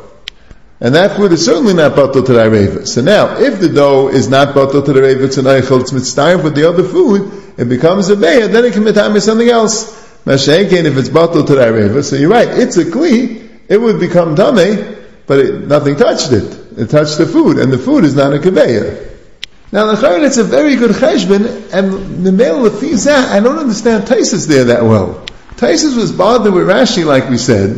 And 0.79 0.95
that 0.95 1.15
food 1.15 1.31
is 1.31 1.45
certainly 1.45 1.73
not 1.73 1.93
batal 1.93 2.25
to 2.25 2.33
the. 2.33 2.85
So 2.87 3.01
now, 3.01 3.37
if 3.37 3.59
the 3.59 3.69
dough 3.69 4.09
is 4.09 4.29
not 4.29 4.55
batal 4.55 4.83
to 4.83 4.93
the 4.93 4.99
Areva, 4.99 5.25
it's 5.25 5.37
an 5.37 5.45
Eichel, 5.45 5.81
it's 5.81 5.91
mitzvah 5.91 6.41
with 6.43 6.55
the 6.55 6.67
other 6.67 6.83
food, 6.83 7.31
it 7.57 7.65
becomes 7.65 8.09
a 8.09 8.15
Beya, 8.15 8.51
then 8.51 8.65
it 8.65 8.73
can 8.73 8.83
Matame 8.83 9.21
something 9.21 9.49
else. 9.49 9.99
Mashenkin, 10.25 10.85
if 10.85 10.97
it's 10.97 11.09
batal 11.09 11.45
to 11.45 11.55
the 11.55 12.03
so 12.03 12.15
you're 12.15 12.29
right, 12.29 12.47
it's 12.47 12.77
a 12.77 12.85
Kli, 12.85 13.49
it 13.67 13.77
would 13.77 13.99
become 13.99 14.35
Tame, 14.35 15.00
but 15.31 15.39
it, 15.39 15.61
nothing 15.65 15.95
touched 15.95 16.33
it. 16.33 16.77
It 16.77 16.89
touched 16.89 17.17
the 17.17 17.25
food, 17.25 17.57
and 17.57 17.71
the 17.71 17.77
food 17.77 18.03
is 18.03 18.17
not 18.17 18.33
a 18.33 18.37
Kebeya. 18.37 19.09
Now, 19.71 19.85
the 19.85 20.25
it's 20.25 20.35
a 20.35 20.43
very 20.43 20.75
good 20.75 20.91
cheshbon, 20.91 21.71
and 21.71 22.25
the 22.25 22.33
male 22.33 22.69
lefizah, 22.69 23.29
I 23.29 23.39
don't 23.39 23.57
understand 23.57 24.03
Taisus 24.03 24.45
there 24.45 24.65
that 24.65 24.83
well. 24.83 25.25
Taisus 25.55 25.95
was 25.95 26.11
bothered 26.11 26.53
with 26.53 26.67
Rashi, 26.67 27.05
like 27.05 27.29
we 27.29 27.37
said, 27.37 27.77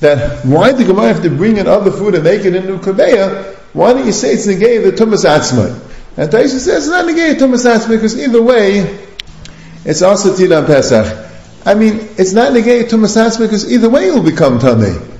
that 0.00 0.44
why 0.44 0.72
did 0.72 0.80
the 0.80 0.84
Gemara 0.92 1.14
have 1.14 1.22
to 1.22 1.30
bring 1.30 1.56
in 1.56 1.66
other 1.66 1.90
food 1.90 2.16
and 2.16 2.22
make 2.22 2.44
it 2.44 2.54
into 2.54 2.74
a 2.74 2.78
kabeya? 2.78 3.54
Why 3.72 3.94
don't 3.94 4.04
you 4.04 4.12
say 4.12 4.34
it's 4.34 4.46
negay 4.46 4.84
the 4.84 4.92
tumas 4.92 5.24
atzmai? 5.24 5.70
And 6.18 6.30
Taisus 6.30 6.66
says 6.66 6.86
it's 6.86 6.88
not 6.88 7.06
negay 7.06 7.36
tumas 7.36 7.64
atzmai 7.64 7.96
because 7.96 8.22
either 8.22 8.42
way, 8.42 8.80
it's 9.86 10.02
also 10.02 10.34
tidan 10.34 10.66
pesach. 10.66 11.30
I 11.64 11.76
mean, 11.76 11.94
it's 12.18 12.34
not 12.34 12.52
negay 12.52 12.82
tumas 12.90 13.16
atzmai 13.16 13.46
because 13.46 13.72
either 13.72 13.88
way 13.88 14.10
will 14.10 14.22
become 14.22 14.58
tamei. 14.58 15.12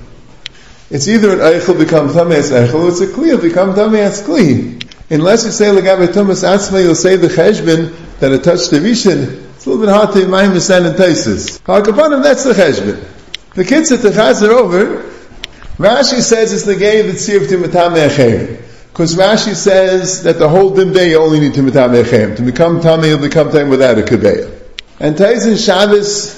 It's 0.89 1.07
either 1.07 1.33
an 1.33 1.39
eichel 1.39 1.79
become 1.79 2.09
tamei 2.09 2.35
as 2.35 2.51
eichel, 2.51 2.83
or 2.83 2.89
it's 2.89 3.01
a 3.01 3.07
kli 3.07 3.41
become 3.41 3.73
tamei 3.73 3.99
as 3.99 4.21
kli. 4.21 4.83
Unless 5.09 5.45
you 5.45 5.51
say 5.51 5.65
Lagabe 5.65 6.07
Tumas 6.07 6.43
Atzma, 6.43 6.83
you'll 6.83 6.95
say 6.95 7.15
the 7.15 7.27
Cheshbin 7.27 7.93
that 8.19 8.31
it 8.31 8.43
touched 8.43 8.71
the 8.71 8.77
Rishon. 8.77 9.45
It's 9.55 9.65
a 9.65 9.69
little 9.69 9.85
bit 9.85 9.93
hard 9.93 10.13
to 10.13 10.23
remind 10.23 10.53
Misan 10.53 10.85
and 10.87 10.95
Taisis. 10.95 11.59
Hakapanim, 11.61 12.23
that's 12.23 12.43
the 12.43 12.53
Cheshbin. 12.53 13.03
The 13.53 13.63
kids 13.63 13.91
at 13.91 14.01
the 14.01 14.09
Chaz 14.09 14.47
are 14.47 14.51
over. 14.51 15.03
Rashi 15.77 16.21
says 16.21 16.53
it's 16.53 16.63
the 16.63 16.75
gay 16.75 17.03
that 17.03 17.15
Sirv 17.15 17.49
to 17.49 17.57
Matame 17.57 18.07
Echayim. 18.07 18.61
Because 18.91 19.15
Rashi 19.15 19.53
says 19.53 20.23
that 20.23 20.39
the 20.39 20.49
whole 20.49 20.73
dim 20.73 20.91
day 20.91 21.11
you 21.11 21.19
only 21.19 21.39
need 21.39 21.53
to 21.53 21.61
Matame. 21.61 22.35
To 22.35 22.41
become 22.41 22.81
Tame, 22.81 23.03
you'll 23.05 23.19
become 23.19 23.51
Tame 23.51 23.69
without 23.69 23.99
a 23.99 24.01
Kabeya. 24.01 24.51
And 24.99 25.15
Taisin 25.15 25.57
Shabbos 25.63 26.34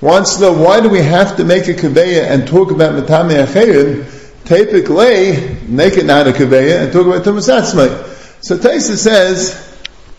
wants 0.00 0.36
to 0.36 0.42
know 0.42 0.52
why 0.52 0.80
do 0.80 0.88
we 0.88 1.00
have 1.00 1.36
to 1.36 1.44
make 1.44 1.68
a 1.68 1.74
Kabeya 1.74 2.30
and 2.30 2.46
talk 2.46 2.70
about 2.70 2.92
Matame 2.92 3.44
Echayim 3.44 4.12
Tapik 4.46 4.88
lay, 4.88 5.58
naked 5.66 6.06
not 6.06 6.28
a 6.28 6.30
kaveya, 6.30 6.84
and 6.84 6.92
talk 6.92 7.04
about 7.04 7.24
Tumas 7.24 7.50
Atzmai. 7.50 7.90
So 8.44 8.56
Taisa 8.56 8.96
says, 8.96 9.76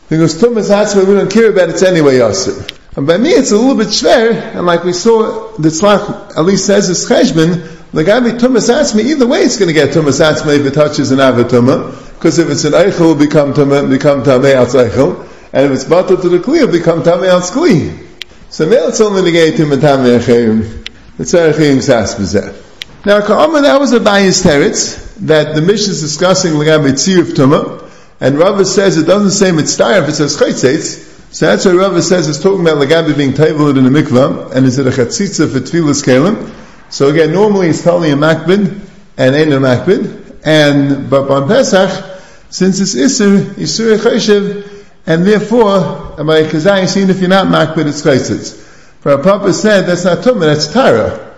because 0.10 0.36
Tumas 0.36 0.69
Atzmai 0.69 1.07
we 1.07 1.15
don't 1.15 1.31
care 1.31 1.50
about 1.50 1.69
it 1.69 1.81
anyway, 1.81 2.15
Yasir. 2.15 2.77
And 2.98 3.07
by 3.07 3.17
me 3.17 3.29
it's 3.29 3.51
a 3.51 3.57
little 3.57 3.77
bit 3.77 3.88
schwer, 3.88 4.34
and 4.53 4.65
like 4.65 4.84
we 4.84 4.91
saw, 4.91 5.53
the 5.53 5.69
Tzlach 5.69 6.36
at 6.36 6.43
least 6.43 6.65
says 6.65 6.89
it's 6.89 7.10
Cheshbon, 7.10 7.91
the 7.93 8.03
guy 8.03 8.19
be 8.19 8.31
Tumas 8.31 8.69
Atzmai, 8.69 9.05
either 9.05 9.25
way 9.25 9.39
it's 9.39 9.55
going 9.55 9.69
to 9.69 9.74
get 9.74 9.91
Tumas 9.91 10.19
Atzmai 10.19 10.60
if 10.60 10.65
it 10.65 10.74
touches 10.74 11.12
an 11.12 11.19
Avatuma, 11.19 12.15
because 12.15 12.38
if 12.38 12.50
it's 12.50 12.65
an 12.65 12.74
Eichel, 12.74 13.17
become 13.17 13.53
Tumah, 13.53 13.89
become 13.89 14.24
Tamei 14.24 14.55
Atz 14.55 14.75
Eichel, 14.75 15.25
and 15.53 15.67
if 15.67 15.72
it's 15.72 15.86
Batal 15.86 16.22
to 16.22 16.27
the 16.27 16.39
Kli, 16.39 16.63
it'll 16.63 16.69
become 16.69 17.01
Tamei 17.01 17.29
Atz 17.29 17.50
Kli. 17.51 18.07
So 18.50 18.63
now 18.66 18.88
it's 18.88 19.01
only 19.01 19.24
the 19.24 19.32
gay 19.32 19.51
Tumah 19.51 19.77
Tamei 19.77 20.20
Echayim. 20.20 20.88
It's 21.20 21.32
Sas 21.32 22.16
B'zeh. 22.16 22.63
Now, 23.06 23.20
Ka'amah, 23.25 23.62
that 23.62 23.80
was 23.80 23.92
a 23.92 24.00
bias 24.00 24.42
teretz, 24.44 25.16
that 25.27 25.54
the 25.54 25.62
Mishnah 25.62 25.92
is 25.92 26.01
discussing 26.01 26.54
Lagabe 26.54 26.92
Tzirif 26.92 27.34
Tumah, 27.36 27.89
and 28.20 28.38
Rava 28.38 28.66
says 28.66 28.98
it 28.98 29.06
doesn't 29.06 29.32
say 29.32 29.51
Mitzvah, 29.51 30.08
it 30.08 30.12
says 30.13 30.38
Chaytzetz, 30.38 31.34
so 31.34 31.48
that's 31.48 31.66
why 31.66 31.74
Rava 31.74 32.01
says 32.01 32.30
it's 32.30 32.42
talking 32.42 32.62
about 32.62 32.77
Lagabe 32.77 33.18
being 33.18 33.34
Taivalut 33.34 33.77
in 33.77 33.84
the 33.84 33.89
mikvah, 33.89 34.54
and 34.54 34.66
is 34.66 34.80
it 34.80 34.88
a 34.88 34.92
Chatzitza 34.92 35.51
for 35.51 35.60
Tfilas 35.60 36.04
Kalim? 36.04 36.54
So 36.89 37.10
again, 37.10 37.34
normally 37.34 37.68
it's 37.68 37.84
totally 37.84 38.12
a 38.12 38.16
Makbid, 38.16 38.80
and 39.18 39.36
ain't 39.36 39.51
a 39.51 39.58
Makbid, 39.58 40.42
and, 40.46 41.10
but 41.10 41.30
on 41.30 41.48
Pesach, 41.48 42.22
since 42.50 42.80
it's 42.80 42.96
Isser, 42.96 43.42
Yisur 43.56 43.98
Chayshev, 43.98 44.76
and 45.08 45.26
therefore, 45.26 46.16
by 46.18 46.44
Kazai, 46.44 46.86
seen 46.88 47.10
if 47.10 47.22
you're 47.22 47.30
not 47.30 47.48
Makbid, 47.48 47.88
it's 47.88 48.02
Chaytzetz. 48.02 48.56
For 49.00 49.14
our 49.14 49.24
Papa 49.24 49.54
said, 49.54 49.84
that's 49.84 50.04
not 50.04 50.18
Tumah, 50.18 50.42
that's 50.42 50.68
Tara. 50.68 51.34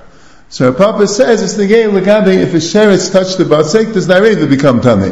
So 0.49 0.69
our 0.69 0.73
Papa 0.73 1.07
says 1.07 1.43
it's 1.43 1.53
negay 1.53 1.87
legabe 1.87 2.35
if 2.35 2.55
a 2.55 2.57
sheretz 2.57 3.11
touched 3.11 3.37
the 3.37 3.43
batsek, 3.43 3.93
does 3.93 4.07
nareva 4.07 4.49
become 4.49 4.81
tummy? 4.81 5.09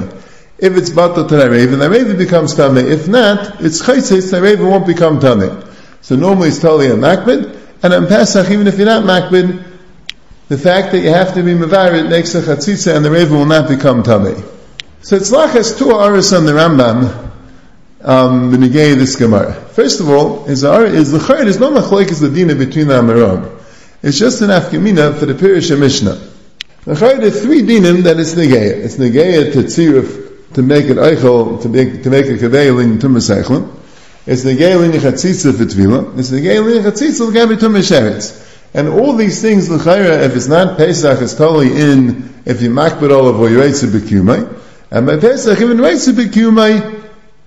If 0.57 0.75
it's 0.75 0.89
batal 0.89 1.29
to 1.29 1.35
nareva, 1.35 1.75
nareva 1.75 2.17
becomes 2.17 2.55
tummy. 2.55 2.81
If 2.81 3.07
not, 3.07 3.63
it's 3.63 3.79
chaytze, 3.83 4.33
nareva 4.33 4.67
won't 4.67 4.87
become 4.87 5.19
tummy. 5.19 5.49
So 6.01 6.15
normally 6.15 6.47
it's 6.47 6.57
totally 6.59 6.87
a 6.87 6.95
makbid, 6.95 7.55
And 7.83 7.93
on 7.93 8.07
Pesach, 8.07 8.49
even 8.49 8.65
if 8.65 8.77
you're 8.77 8.87
not 8.87 9.03
makbid, 9.03 9.63
the 10.47 10.57
fact 10.57 10.93
that 10.93 11.01
you 11.01 11.09
have 11.09 11.35
to 11.35 11.43
be 11.43 11.51
mevarid 11.51 12.09
makes 12.09 12.33
a 12.33 12.41
chatzitza 12.41 12.95
and 12.95 13.05
the 13.05 13.11
reva 13.11 13.35
will 13.35 13.45
not 13.45 13.69
become 13.69 14.01
tummy. 14.01 14.41
So 15.01 15.15
it's 15.15 15.29
lachas 15.29 15.77
two 15.77 15.91
aris 15.91 16.33
on 16.33 16.45
the 16.45 16.53
Rambam, 16.53 17.26
um, 18.07 18.51
the 18.51 18.57
negay 18.57 18.95
this 18.95 19.17
Gemara. 19.17 19.53
First 19.53 19.99
of 19.99 20.09
all, 20.09 20.45
is 20.45 20.61
the 20.61 20.85
is 20.85 21.11
the 21.11 21.19
chayr 21.19 21.45
is 21.45 21.59
no 21.59 21.71
machlekes 21.71 22.21
the 22.21 22.29
dina 22.29 22.55
between 22.55 22.87
the 22.87 22.93
Amaram. 22.93 23.59
It's 24.01 24.17
just 24.17 24.41
an 24.41 24.49
afkamina 24.49 25.19
for 25.19 25.25
the 25.25 25.33
Pirish 25.33 25.77
Mishnah. 25.77 26.17
The 26.85 26.93
chayr 26.93 27.21
is 27.21 27.41
three 27.41 27.61
dinim 27.63 28.03
that 28.03 28.17
it's 28.17 28.33
negay. 28.33 28.83
It's 28.85 28.95
negay 28.95 29.51
to 29.51 29.63
tziruf 29.63 30.53
to 30.53 30.61
make 30.61 30.85
it 30.85 30.95
eichel 30.97 31.61
to 31.61 31.69
make 31.69 32.03
to 32.03 32.09
make 32.09 32.27
a 32.27 32.37
kaveil 32.37 32.81
in 32.81 32.97
tumas 32.97 33.29
eichlin. 33.29 33.75
It's 34.25 34.45
negay 34.45 34.85
in 34.85 34.91
chatzitza 34.99 35.57
for 35.57 35.65
tvila. 35.65 36.17
It's 36.17 36.31
negay 36.31 36.77
in 36.77 36.83
chatzitza 36.83 37.27
l'gabi 37.27 37.57
tumas 37.57 37.91
sheretz. 37.91 38.45
And 38.73 38.89
all 38.89 39.13
these 39.13 39.41
things, 39.41 39.69
l'chayra, 39.69 40.23
if 40.23 40.35
it's 40.35 40.47
not 40.47 40.77
Pesach, 40.77 41.21
it's 41.21 41.33
totally 41.33 41.71
in, 41.71 42.33
if 42.45 42.61
you 42.61 42.69
makbid 42.69 43.11
of 43.11 43.39
what 43.39 43.51
you 43.51 43.57
b'kumai. 43.57 44.61
And 44.91 45.07
by 45.07 45.17
Pesach, 45.17 45.59
even 45.59 45.77
reitze 45.77 46.13
b'kumai, 46.13 46.96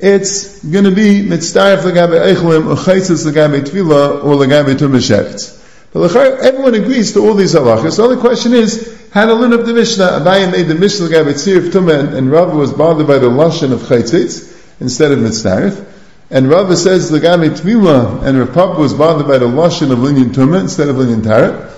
it's 0.03 0.65
going 0.65 0.85
to 0.85 0.91
be 0.91 1.23
mitzdaref 1.23 1.83
legabe 1.83 2.19
eichlim 2.19 2.67
or 2.69 2.77
chaitzis 2.77 3.31
legabe 3.31 3.61
tvila 3.61 4.25
or 4.25 4.35
legabe 4.35 4.75
tumasheretz. 4.75 5.59
But 5.93 6.15
everyone 6.17 6.75
agrees 6.75 7.13
to 7.15 7.21
all 7.21 7.35
these 7.35 7.55
halachas. 7.55 7.97
The 7.97 8.05
only 8.05 8.17
question 8.17 8.53
is, 8.53 9.09
how 9.13 9.27
to 9.27 9.35
learn 9.35 9.53
up 9.53 9.67
the 9.67 9.75
Mishnah? 9.75 10.05
Abaye 10.05 10.51
made 10.51 10.69
the 10.69 10.75
Mishnah 10.75 11.09
legabe 11.09 11.33
tzir 11.33 11.71
tumah, 11.71 11.99
and, 11.99 12.15
and 12.15 12.31
Rav 12.31 12.55
was 12.55 12.73
bothered 12.73 13.07
by 13.07 13.19
the 13.19 13.29
lashon 13.29 13.73
of 13.73 13.81
chaitzitz 13.81 14.81
instead 14.81 15.11
of 15.11 15.19
mitzdaref. 15.19 15.87
And 16.31 16.49
Rav 16.49 16.79
says 16.79 17.11
legabe 17.11 17.51
tvila, 17.59 18.23
and 18.23 18.39
Rav 18.39 18.79
was 18.79 18.95
bothered 18.95 19.27
by 19.27 19.39
the 19.39 19.49
lashon 19.49 19.91
of 19.91 19.99
linyan 19.99 20.33
tumah 20.33 20.61
instead 20.61 20.89
of 20.89 20.97
linyan 20.97 21.23
taret. 21.23 21.77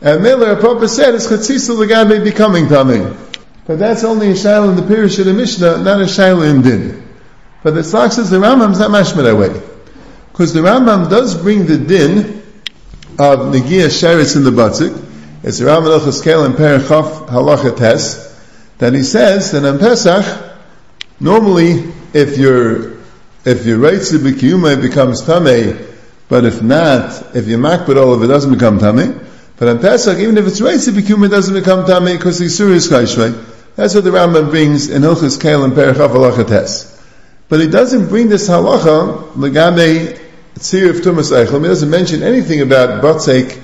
And 0.00 0.22
Mela 0.22 0.60
Rav 0.60 0.90
said 0.90 1.14
it's 1.14 1.28
chatzitza 1.28 1.76
legabe 1.76 2.24
becoming 2.24 2.66
tamei. 2.66 3.16
But 3.66 3.78
that's 3.78 4.02
only 4.02 4.30
a 4.30 4.32
shaila 4.32 4.70
in 4.70 4.76
the 4.76 4.94
Pirish 4.94 5.20
of 5.20 5.26
the 5.26 5.32
Mishnah, 5.32 5.78
not 5.82 6.00
a 6.00 6.04
shaila 6.04 6.50
in 6.50 6.62
din. 6.62 7.11
But 7.62 7.74
the 7.74 7.80
Tzlach 7.80 8.12
says 8.12 8.30
the 8.30 8.38
Rambam 8.38 8.72
is 8.72 8.78
not 8.80 8.90
mashma 8.90 9.22
that 9.22 9.36
way. 9.36 9.60
Because 10.32 10.52
the 10.52 10.60
Rambam 10.60 11.08
does 11.08 11.40
bring 11.40 11.66
the 11.66 11.78
din 11.78 12.42
of 13.18 13.52
Negia 13.54 13.86
Sheretz 13.86 14.36
in 14.36 14.44
the 14.44 14.50
Batzik. 14.50 14.92
It's 15.44 15.58
the 15.58 15.66
Rambam 15.66 15.98
Elchaskel 15.98 16.54
Perichaf 16.54 17.28
Halacha 17.28 17.76
Tes, 17.76 18.32
that 18.78 18.94
he 18.94 19.02
says 19.02 19.52
that 19.52 19.64
on 19.64 19.78
Pesach, 19.78 20.24
normally 21.20 21.92
if 22.12 22.38
you're, 22.38 22.94
if 23.44 23.64
you're 23.66 23.78
right 23.78 24.00
to 24.00 24.18
Bikiyuma, 24.18 24.78
it 24.78 24.82
becomes 24.82 25.22
Tameh, 25.22 25.88
but 26.28 26.44
if 26.44 26.62
not, 26.62 27.36
if 27.36 27.46
you 27.46 27.58
makbid 27.58 28.00
all 28.00 28.14
of 28.14 28.22
it, 28.22 28.26
doesn't 28.26 28.52
become 28.52 28.78
Tameh. 28.78 29.28
But 29.56 29.68
on 29.68 29.78
Pesach, 29.78 30.18
even 30.18 30.38
if 30.38 30.46
it's 30.46 30.60
right 30.60 30.80
to 30.80 30.90
Bikiyuma, 30.90 31.26
it 31.26 31.30
doesn't 31.30 31.54
become 31.54 31.84
Tameh 31.84 32.16
because 32.16 32.38
the 32.38 32.48
Surah 32.48 32.72
is 32.72 32.88
That's 33.76 33.94
what 33.94 34.04
the 34.04 34.10
Rambam 34.10 34.50
brings 34.50 34.90
in 34.90 35.02
Hilchas 35.02 35.40
Kel 35.40 35.62
and 35.62 35.74
Perichaf 35.74 36.08
Halacha 36.08 36.48
Tes. 36.48 36.91
But 37.52 37.60
he 37.60 37.66
doesn't 37.66 38.08
bring 38.08 38.30
this 38.30 38.48
halacha, 38.48 39.32
legabe 39.34 40.18
tzir 40.54 40.88
of 40.88 40.96
tumas 41.02 41.30
eichlim. 41.32 41.60
He 41.60 41.68
doesn't 41.68 41.90
mention 41.90 42.22
anything 42.22 42.62
about 42.62 43.02
batzeik 43.02 43.62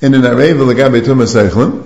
in 0.00 0.14
an 0.14 0.22
areva 0.22 0.72
legabe 0.72 1.00
tumas 1.00 1.34
eichlim. 1.34 1.84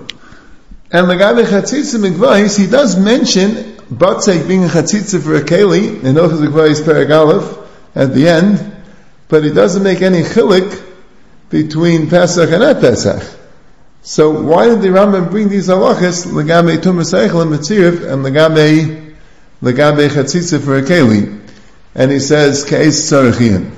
And 0.92 1.06
legabe 1.06 1.46
chatzitza 1.46 2.06
mikvahis, 2.06 2.58
he 2.58 2.66
does 2.66 2.98
mention 2.98 3.76
batzeik 3.90 4.46
being 4.46 4.64
a 4.64 4.66
chatzitza 4.66 5.22
for 5.22 5.36
a 5.36 5.40
keli, 5.40 6.04
in 6.04 6.16
Ochaz 6.16 6.46
mikvahis 6.46 6.82
paragalef, 6.82 7.66
at 7.94 8.12
the 8.12 8.28
end, 8.28 8.84
but 9.28 9.42
he 9.42 9.50
doesn't 9.50 9.82
make 9.82 10.02
any 10.02 10.20
chilik 10.20 10.84
between 11.48 12.10
Pesach 12.10 12.50
and 12.50 12.60
not 12.60 12.78
Pesach. 12.82 13.22
So 14.02 14.42
why 14.42 14.66
did 14.66 14.82
the 14.82 14.88
Rambam 14.88 15.30
bring 15.30 15.48
these 15.48 15.68
halachas, 15.68 16.26
legabe 16.26 16.76
tumas 16.76 17.14
eichlim, 17.14 17.54
and 17.54 18.22
legabe 18.22 19.07
legabe 19.62 20.08
chatzitza 20.08 20.62
for 20.62 20.78
a 20.78 20.82
keli, 20.82 21.40
and 21.94 22.10
he 22.10 22.20
says 22.20 22.64
keis 22.64 23.10
tzarachian. 23.10 23.72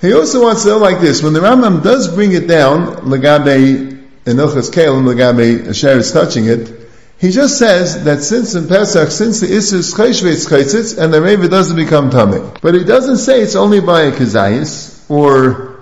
He 0.00 0.12
also 0.12 0.42
wants 0.42 0.62
to 0.62 0.70
know 0.70 0.78
like 0.78 1.00
this: 1.00 1.22
when 1.22 1.32
the 1.32 1.40
Rambam 1.40 1.82
does 1.82 2.14
bring 2.14 2.32
it 2.32 2.46
down 2.46 2.96
legabe 3.08 4.06
enochas 4.24 4.70
kelim 4.70 5.04
legabe 5.04 5.68
asher 5.68 5.98
is 5.98 6.12
touching 6.12 6.46
it, 6.46 6.84
he 7.18 7.30
just 7.30 7.58
says 7.58 8.04
that 8.04 8.22
since 8.22 8.54
in 8.54 8.68
Pesach, 8.68 9.10
since 9.10 9.40
the 9.40 9.46
Isser 9.46 9.74
is 9.74 9.94
chayshvetz 9.94 10.98
and 10.98 11.14
the 11.14 11.22
Reva 11.22 11.48
doesn't 11.48 11.76
become 11.76 12.10
tamei, 12.10 12.60
but 12.60 12.74
he 12.74 12.84
doesn't 12.84 13.18
say 13.18 13.40
it's 13.40 13.54
only 13.54 13.80
by 13.80 14.02
a 14.02 14.12
kazayis 14.12 15.10
or 15.10 15.74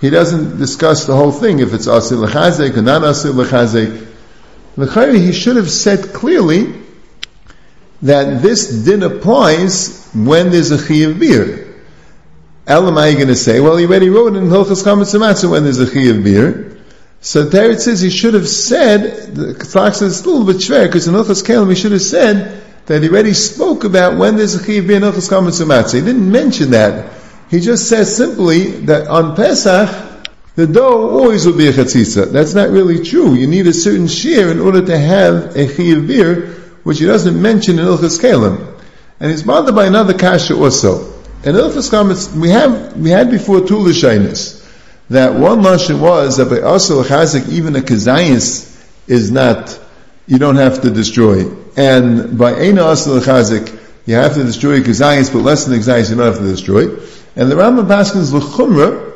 he 0.00 0.10
doesn't 0.10 0.58
discuss 0.58 1.06
the 1.06 1.16
whole 1.16 1.32
thing 1.32 1.60
if 1.60 1.72
it's 1.72 1.86
asir 1.86 2.16
lechazek 2.16 2.76
or 2.76 2.82
not 2.82 3.02
asir 3.02 3.30
lechazek. 3.30 4.10
He 4.76 5.32
should 5.32 5.56
have 5.56 5.70
said 5.70 6.12
clearly 6.12 6.83
that 8.02 8.42
this 8.42 8.84
din 8.84 9.02
applies 9.02 10.08
when 10.14 10.50
there's 10.50 10.70
a 10.70 10.76
chiyav 10.76 11.18
beer. 11.18 11.82
Elam, 12.66 12.96
are 12.96 13.08
you 13.08 13.16
going 13.16 13.28
to 13.28 13.36
say? 13.36 13.60
Well, 13.60 13.76
he 13.76 13.86
already 13.86 14.08
wrote 14.08 14.36
in 14.36 14.44
Hilchas 14.44 14.84
Chametz 14.84 15.50
when 15.50 15.64
there's 15.64 15.80
a 15.80 15.86
chiyav 15.86 16.24
beer. 16.24 16.78
So 17.20 17.42
there 17.42 17.70
it 17.70 17.80
says 17.80 18.00
he 18.00 18.10
should 18.10 18.34
have 18.34 18.48
said, 18.48 19.34
the 19.34 19.54
Tzlach 19.54 19.94
says 19.94 20.18
it's 20.18 20.26
a 20.26 20.28
little 20.28 20.46
bit 20.46 20.56
schwer, 20.56 20.86
because 20.86 21.08
in 21.08 21.14
Hilchas 21.14 21.42
Kelim 21.42 21.70
he 21.70 21.74
should 21.74 21.92
have 21.92 22.02
said 22.02 22.62
that 22.86 23.02
he 23.02 23.08
already 23.08 23.32
spoke 23.32 23.84
about 23.84 24.18
when 24.18 24.36
there's 24.36 24.54
a 24.54 24.58
chiyav 24.58 24.86
beer 24.86 24.96
in 24.96 25.02
Hilchas 25.02 25.30
Chametz 25.30 25.94
He 25.94 26.00
didn't 26.00 26.30
mention 26.30 26.70
that. 26.72 27.12
He 27.50 27.60
just 27.60 27.88
says 27.88 28.14
simply 28.14 28.64
that 28.86 29.06
on 29.08 29.36
Pesach, 29.36 29.88
the 30.54 30.66
dough 30.66 31.10
always 31.10 31.46
will 31.46 31.56
be 31.56 31.68
a 31.68 31.72
chatzitza. 31.72 32.30
That's 32.30 32.54
not 32.54 32.70
really 32.70 33.02
true. 33.02 33.34
You 33.34 33.46
need 33.46 33.66
a 33.66 33.72
certain 33.72 34.06
shear 34.06 34.50
in 34.50 34.60
order 34.60 34.84
to 34.84 34.98
have 34.98 35.56
a 35.56 35.66
chiyav 35.66 36.06
beer, 36.06 36.63
which 36.84 37.00
he 37.00 37.06
doesn't 37.06 37.40
mention 37.40 37.78
in 37.78 37.86
Ilchas 37.86 38.20
Kalim. 38.20 38.80
And 39.18 39.30
he's 39.30 39.42
bothered 39.42 39.74
by 39.74 39.86
another 39.86 40.14
kasha 40.14 40.54
also. 40.54 41.12
In 41.42 41.56
Ilchas 41.56 41.90
Kalim, 41.90 42.40
we 42.40 42.50
have, 42.50 42.96
we 42.96 43.10
had 43.10 43.30
before 43.30 43.60
two 43.60 43.78
Lashainis. 43.78 44.60
That 45.10 45.34
one 45.34 45.60
Lashon 45.60 46.00
was 46.00 46.38
that 46.38 46.48
by 46.48 46.56
Asal 46.56 47.04
Chazik, 47.04 47.50
even 47.50 47.76
a 47.76 47.80
Kazayis 47.80 48.70
is 49.06 49.30
not, 49.30 49.78
you 50.26 50.38
don't 50.38 50.56
have 50.56 50.82
to 50.82 50.90
destroy. 50.90 51.50
And 51.76 52.38
by 52.38 52.52
Eina 52.52 52.92
Asal 52.92 53.20
Chazik, 53.20 53.80
you 54.06 54.14
have 54.14 54.34
to 54.34 54.44
destroy 54.44 54.80
Kazayis, 54.80 55.32
but 55.32 55.40
less 55.40 55.64
than 55.64 55.78
Kazayis, 55.78 56.10
you 56.10 56.16
don't 56.16 56.26
have 56.26 56.38
to 56.38 56.48
destroy. 56.48 56.88
And 57.36 57.50
the 57.50 57.56
Rambam 57.56 57.86
Paskins 57.86 58.32
L'chumra, 58.32 59.12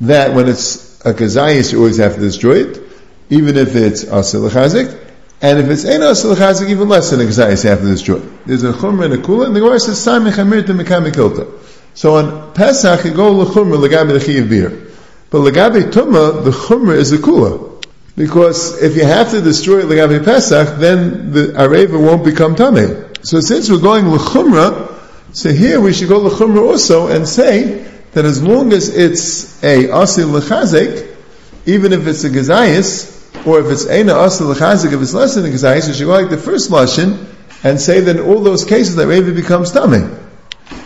that 0.00 0.34
when 0.34 0.48
it's 0.48 1.00
a 1.06 1.14
Kazayis, 1.14 1.72
you 1.72 1.78
always 1.78 1.96
have 1.96 2.14
to 2.16 2.20
destroy 2.20 2.64
it, 2.64 2.82
even 3.30 3.56
if 3.56 3.74
it's 3.74 4.04
Asal 4.04 4.50
Chazik. 4.50 5.05
And 5.42 5.58
if 5.58 5.68
it's 5.68 5.84
Eino 5.84 6.12
Asil 6.12 6.68
even 6.68 6.88
less 6.88 7.10
than 7.10 7.20
a 7.20 7.24
Gzayis 7.24 7.64
you 7.64 7.70
have 7.70 7.80
to 7.80 7.86
destroy. 7.86 8.20
There's 8.46 8.62
a 8.62 8.72
Chumra 8.72 9.04
and 9.04 9.14
a 9.14 9.18
Kula, 9.18 9.46
and 9.46 9.56
the 9.56 9.60
Gemara 9.60 9.78
says, 9.78 10.02
Sam 10.02 10.24
Mechamir 10.24 10.64
to 10.66 10.72
Mekamikilta. 10.72 11.52
So 11.94 12.16
on 12.16 12.54
Pesach, 12.54 13.04
you 13.04 13.12
go 13.12 13.32
L'chumra 13.32 13.78
L'gabi 13.78 14.14
L'chiv 14.14 14.48
beer. 14.48 14.70
But 15.28 15.40
L'gabi 15.40 15.90
Tumma, 15.90 16.42
the 16.42 16.50
Chumra 16.50 16.96
is 16.96 17.10
the 17.10 17.18
Kula. 17.18 17.84
Because 18.16 18.82
if 18.82 18.96
you 18.96 19.04
have 19.04 19.30
to 19.32 19.42
destroy 19.42 19.84
L'gabi 19.84 20.24
Pesach, 20.24 20.78
then 20.78 21.32
the 21.32 21.48
Areva 21.48 22.00
won't 22.02 22.24
become 22.24 22.56
Tameh. 22.56 23.26
So 23.26 23.40
since 23.40 23.68
we're 23.70 23.78
going 23.78 24.08
L'chumra, 24.08 24.94
so 25.34 25.52
here 25.52 25.82
we 25.82 25.92
should 25.92 26.08
go 26.08 26.18
L'chumra 26.20 26.66
also 26.66 27.08
and 27.08 27.28
say 27.28 27.86
that 28.12 28.24
as 28.24 28.42
long 28.42 28.72
as 28.72 28.88
it's 28.96 29.62
a 29.62 29.88
Asil 29.88 30.32
L'chazek, 30.32 31.14
even 31.66 31.92
if 31.92 32.06
it's 32.06 32.24
a 32.24 32.30
Gazayis, 32.30 33.15
or 33.44 33.60
if 33.60 33.66
it's 33.66 33.86
Eina 33.86 34.14
Asa 34.14 34.44
L'chazik, 34.44 34.92
if 34.92 35.02
it's 35.02 35.14
less 35.14 35.34
than 35.34 35.44
Gezayis, 35.44 35.88
you 35.88 35.94
should 35.94 36.06
go 36.06 36.12
like 36.12 36.30
the 36.30 36.38
first 36.38 36.70
Lashon 36.70 37.26
and 37.62 37.80
say 37.80 38.00
that 38.00 38.16
in 38.16 38.22
all 38.22 38.40
those 38.40 38.64
cases 38.64 38.96
that 38.96 39.08
Revi 39.08 39.34
becomes 39.34 39.72
Tameh. 39.72 40.22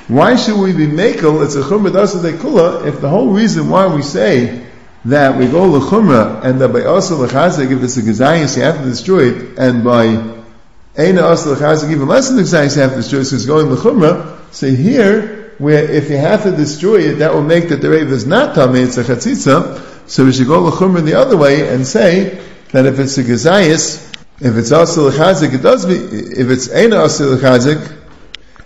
Why 0.09 0.37
should 0.37 0.59
we 0.59 0.73
be 0.73 0.87
Mekel, 0.87 1.45
it's 1.45 1.55
a 1.55 1.63
Chumrah 1.63 1.95
Asa 1.95 2.19
Kula, 2.33 2.87
if 2.87 3.01
the 3.01 3.09
whole 3.09 3.29
reason 3.29 3.69
why 3.69 3.87
we 3.87 4.03
say 4.03 4.67
that 5.05 5.39
we 5.39 5.47
go 5.47 5.65
L'chumrah 5.67 6.45
and 6.45 6.61
that 6.61 6.73
by 6.73 6.85
Asa 6.85 7.15
L'chazik, 7.15 7.71
if 7.71 7.83
it's 7.83 7.97
a 7.97 8.03
Gezayis, 8.03 8.57
you 8.57 8.63
have 8.63 8.79
to 8.79 8.85
destroy 8.85 9.29
it, 9.29 9.59
and 9.59 9.85
by 9.85 10.07
Eina 10.97 11.23
Asa 11.23 11.51
L'chazik, 11.51 11.91
even 11.91 12.09
less 12.09 12.29
than 12.29 12.37
the 12.37 12.43
Gezayis, 12.43 12.77
you 12.77 12.83
have 12.83 12.91
to 12.91 12.97
destroy 12.97 13.21
it, 13.21 13.27
so 13.27 13.37
it's 13.37 13.47
going 13.47 13.71
L'chumrah, 13.71 14.53
so 14.53 14.69
here, 14.69 15.55
where 15.59 15.85
if 15.85 16.11
you 16.11 16.17
have 16.17 16.43
to 16.43 16.51
destroy 16.51 16.97
it, 16.97 17.15
that 17.15 17.33
will 17.33 17.43
make 17.43 17.69
that 17.69 17.81
the 17.81 17.91
Rev 17.91 18.11
is 18.11 18.27
not 18.27 18.57
Tameh, 18.57 18.85
it's 18.85 18.97
a 18.97 19.05
Chatzitza, 19.05 19.90
so 20.11 20.25
we 20.25 20.33
should 20.33 20.49
go 20.49 20.61
L'chumrah 20.65 21.05
the 21.05 21.15
other 21.15 21.37
way 21.37 21.73
and 21.73 21.87
say 21.87 22.37
that 22.73 22.85
if 22.85 22.99
it's 22.99 23.17
a 23.17 23.23
gezayis, 23.23 24.13
if 24.41 24.57
it's 24.57 24.73
also 24.73 25.09
chazik, 25.09 25.55
it 25.55 25.63
does 25.63 25.87
be, 25.87 25.95
if 25.95 26.51
it's 26.51 26.69
ain't 26.73 26.93
also 26.93 27.37
chazik, 27.37 27.79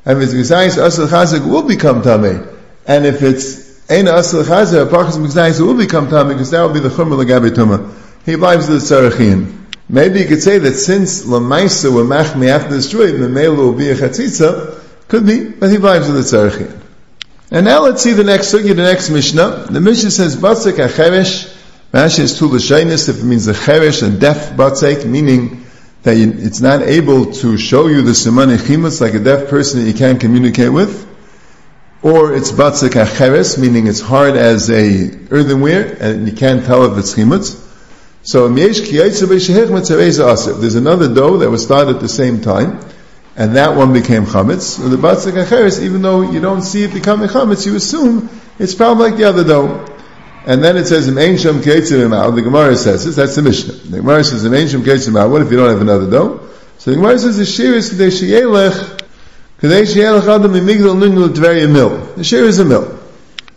and 0.06 0.22
if 0.22 0.24
it's 0.24 0.32
gezayis, 0.32 0.82
also 0.82 1.06
chazik 1.06 1.46
will 1.46 1.62
become 1.62 2.00
tamei. 2.00 2.50
And 2.86 3.04
if 3.04 3.22
it's 3.22 3.90
ain't 3.90 4.08
also 4.08 4.42
chazik, 4.42 4.86
a 4.86 4.90
parkas 4.90 5.18
gezayis 5.18 5.60
will 5.60 5.76
become 5.76 6.08
tamei, 6.08 6.30
because 6.30 6.50
that 6.52 6.62
will 6.62 6.72
be 6.72 6.80
the 6.80 6.88
chumra 6.88 7.22
legabe 7.22 7.50
tuma. 7.50 7.94
He 8.24 8.36
lives 8.36 8.70
with 8.70 8.88
the 8.88 8.94
tzarachin. 8.94 9.54
Maybe 9.86 10.20
you 10.20 10.26
could 10.26 10.42
say 10.42 10.56
that 10.56 10.72
since 10.72 11.26
lamaisa 11.26 11.94
were 11.94 12.04
machmi 12.04 12.48
after 12.48 12.70
destroyed, 12.70 13.20
the 13.20 13.28
male 13.28 13.54
will 13.54 13.74
be 13.74 13.90
a 13.90 13.94
chatzitza, 13.94 14.82
could 15.08 15.26
be, 15.26 15.50
but 15.50 15.70
he 15.70 15.76
lives 15.76 16.08
with 16.10 16.16
the 16.16 16.36
tzarachin. 16.36 16.83
And 17.54 17.64
now 17.66 17.82
let's 17.82 18.02
see 18.02 18.14
the 18.14 18.24
next 18.24 18.52
sugi, 18.52 18.74
the 18.74 18.82
next 18.82 19.10
Mishnah. 19.10 19.68
The 19.70 19.80
Mishnah 19.80 20.10
says, 20.10 20.36
Batzak 20.36 20.72
HaCheresh 20.72 21.54
Rashi 21.92 22.18
is 22.18 23.08
if 23.08 23.20
it 23.20 23.22
means 23.22 23.46
a 23.46 23.54
cherish, 23.54 24.02
a 24.02 24.10
deaf 24.10 24.56
batzik, 24.56 25.06
meaning 25.06 25.64
that 26.02 26.16
it's 26.16 26.60
not 26.60 26.82
able 26.82 27.32
to 27.32 27.56
show 27.56 27.86
you 27.86 28.02
the 28.02 28.10
simane 28.10 28.58
chimus 28.58 29.00
like 29.00 29.14
a 29.14 29.20
deaf 29.20 29.48
person 29.48 29.78
that 29.78 29.86
you 29.86 29.94
can't 29.94 30.20
communicate 30.20 30.72
with. 30.72 31.06
Or 32.02 32.34
it's 32.34 32.50
batzik 32.50 33.00
acheres, 33.00 33.56
meaning 33.56 33.86
it's 33.86 34.00
hard 34.00 34.34
as 34.34 34.68
a 34.68 35.12
earthenware 35.30 35.96
and 36.00 36.26
you 36.26 36.34
can't 36.34 36.64
tell 36.64 36.90
if 36.90 36.98
it's 36.98 37.14
chimus. 37.14 37.54
So 38.24 38.48
there's 38.48 38.80
another 40.74 41.14
dough 41.14 41.36
that 41.36 41.50
was 41.50 41.62
started 41.62 41.94
at 41.94 42.02
the 42.02 42.08
same 42.08 42.40
time, 42.40 42.80
and 43.36 43.56
that 43.56 43.76
one 43.76 43.92
became 43.92 44.24
chametz. 44.24 44.76
So 44.76 44.88
the 44.88 44.96
batzik 44.96 45.42
acheres, 45.42 45.82
even 45.82 46.02
though 46.02 46.22
you 46.22 46.40
don't 46.40 46.62
see 46.62 46.84
it 46.84 46.92
becoming 46.92 47.28
chametz, 47.28 47.66
you 47.66 47.74
assume 47.74 48.28
it's 48.58 48.74
probably 48.74 49.10
like 49.10 49.16
the 49.16 49.24
other 49.24 49.44
dough. 49.44 49.86
And 50.46 50.62
then 50.62 50.76
it 50.76 50.86
says, 50.86 51.08
Im 51.08 51.36
Shem 51.38 51.60
The 51.60 52.42
Gemara 52.44 52.76
says 52.76 53.06
this, 53.06 53.16
that's 53.16 53.34
the 53.34 53.42
Mishnah. 53.42 53.72
The 53.72 53.96
Gemara 53.98 54.22
says, 54.22 54.44
Im 54.44 54.68
Shem 54.68 55.14
What 55.30 55.42
if 55.42 55.50
you 55.50 55.56
don't 55.56 55.70
have 55.70 55.80
another 55.80 56.10
dough? 56.10 56.48
So 56.78 56.90
the 56.90 56.96
Gemara 56.96 57.18
says, 57.18 57.38
the 57.38 57.46
shir 57.46 57.74
is 57.74 57.94
Kadei 57.94 58.08
Sheyelech, 58.08 59.00
Kadei 59.58 59.86
Sheyelech 59.86 60.28
Adam 60.28 60.52
Mimigdal 60.52 61.00
Nungel 61.00 61.28
Tveria 61.28 61.70
Mill. 61.72 61.96
The 62.14 62.24
shir 62.24 62.44
is 62.44 62.58
a 62.58 62.64
mill. 62.64 63.00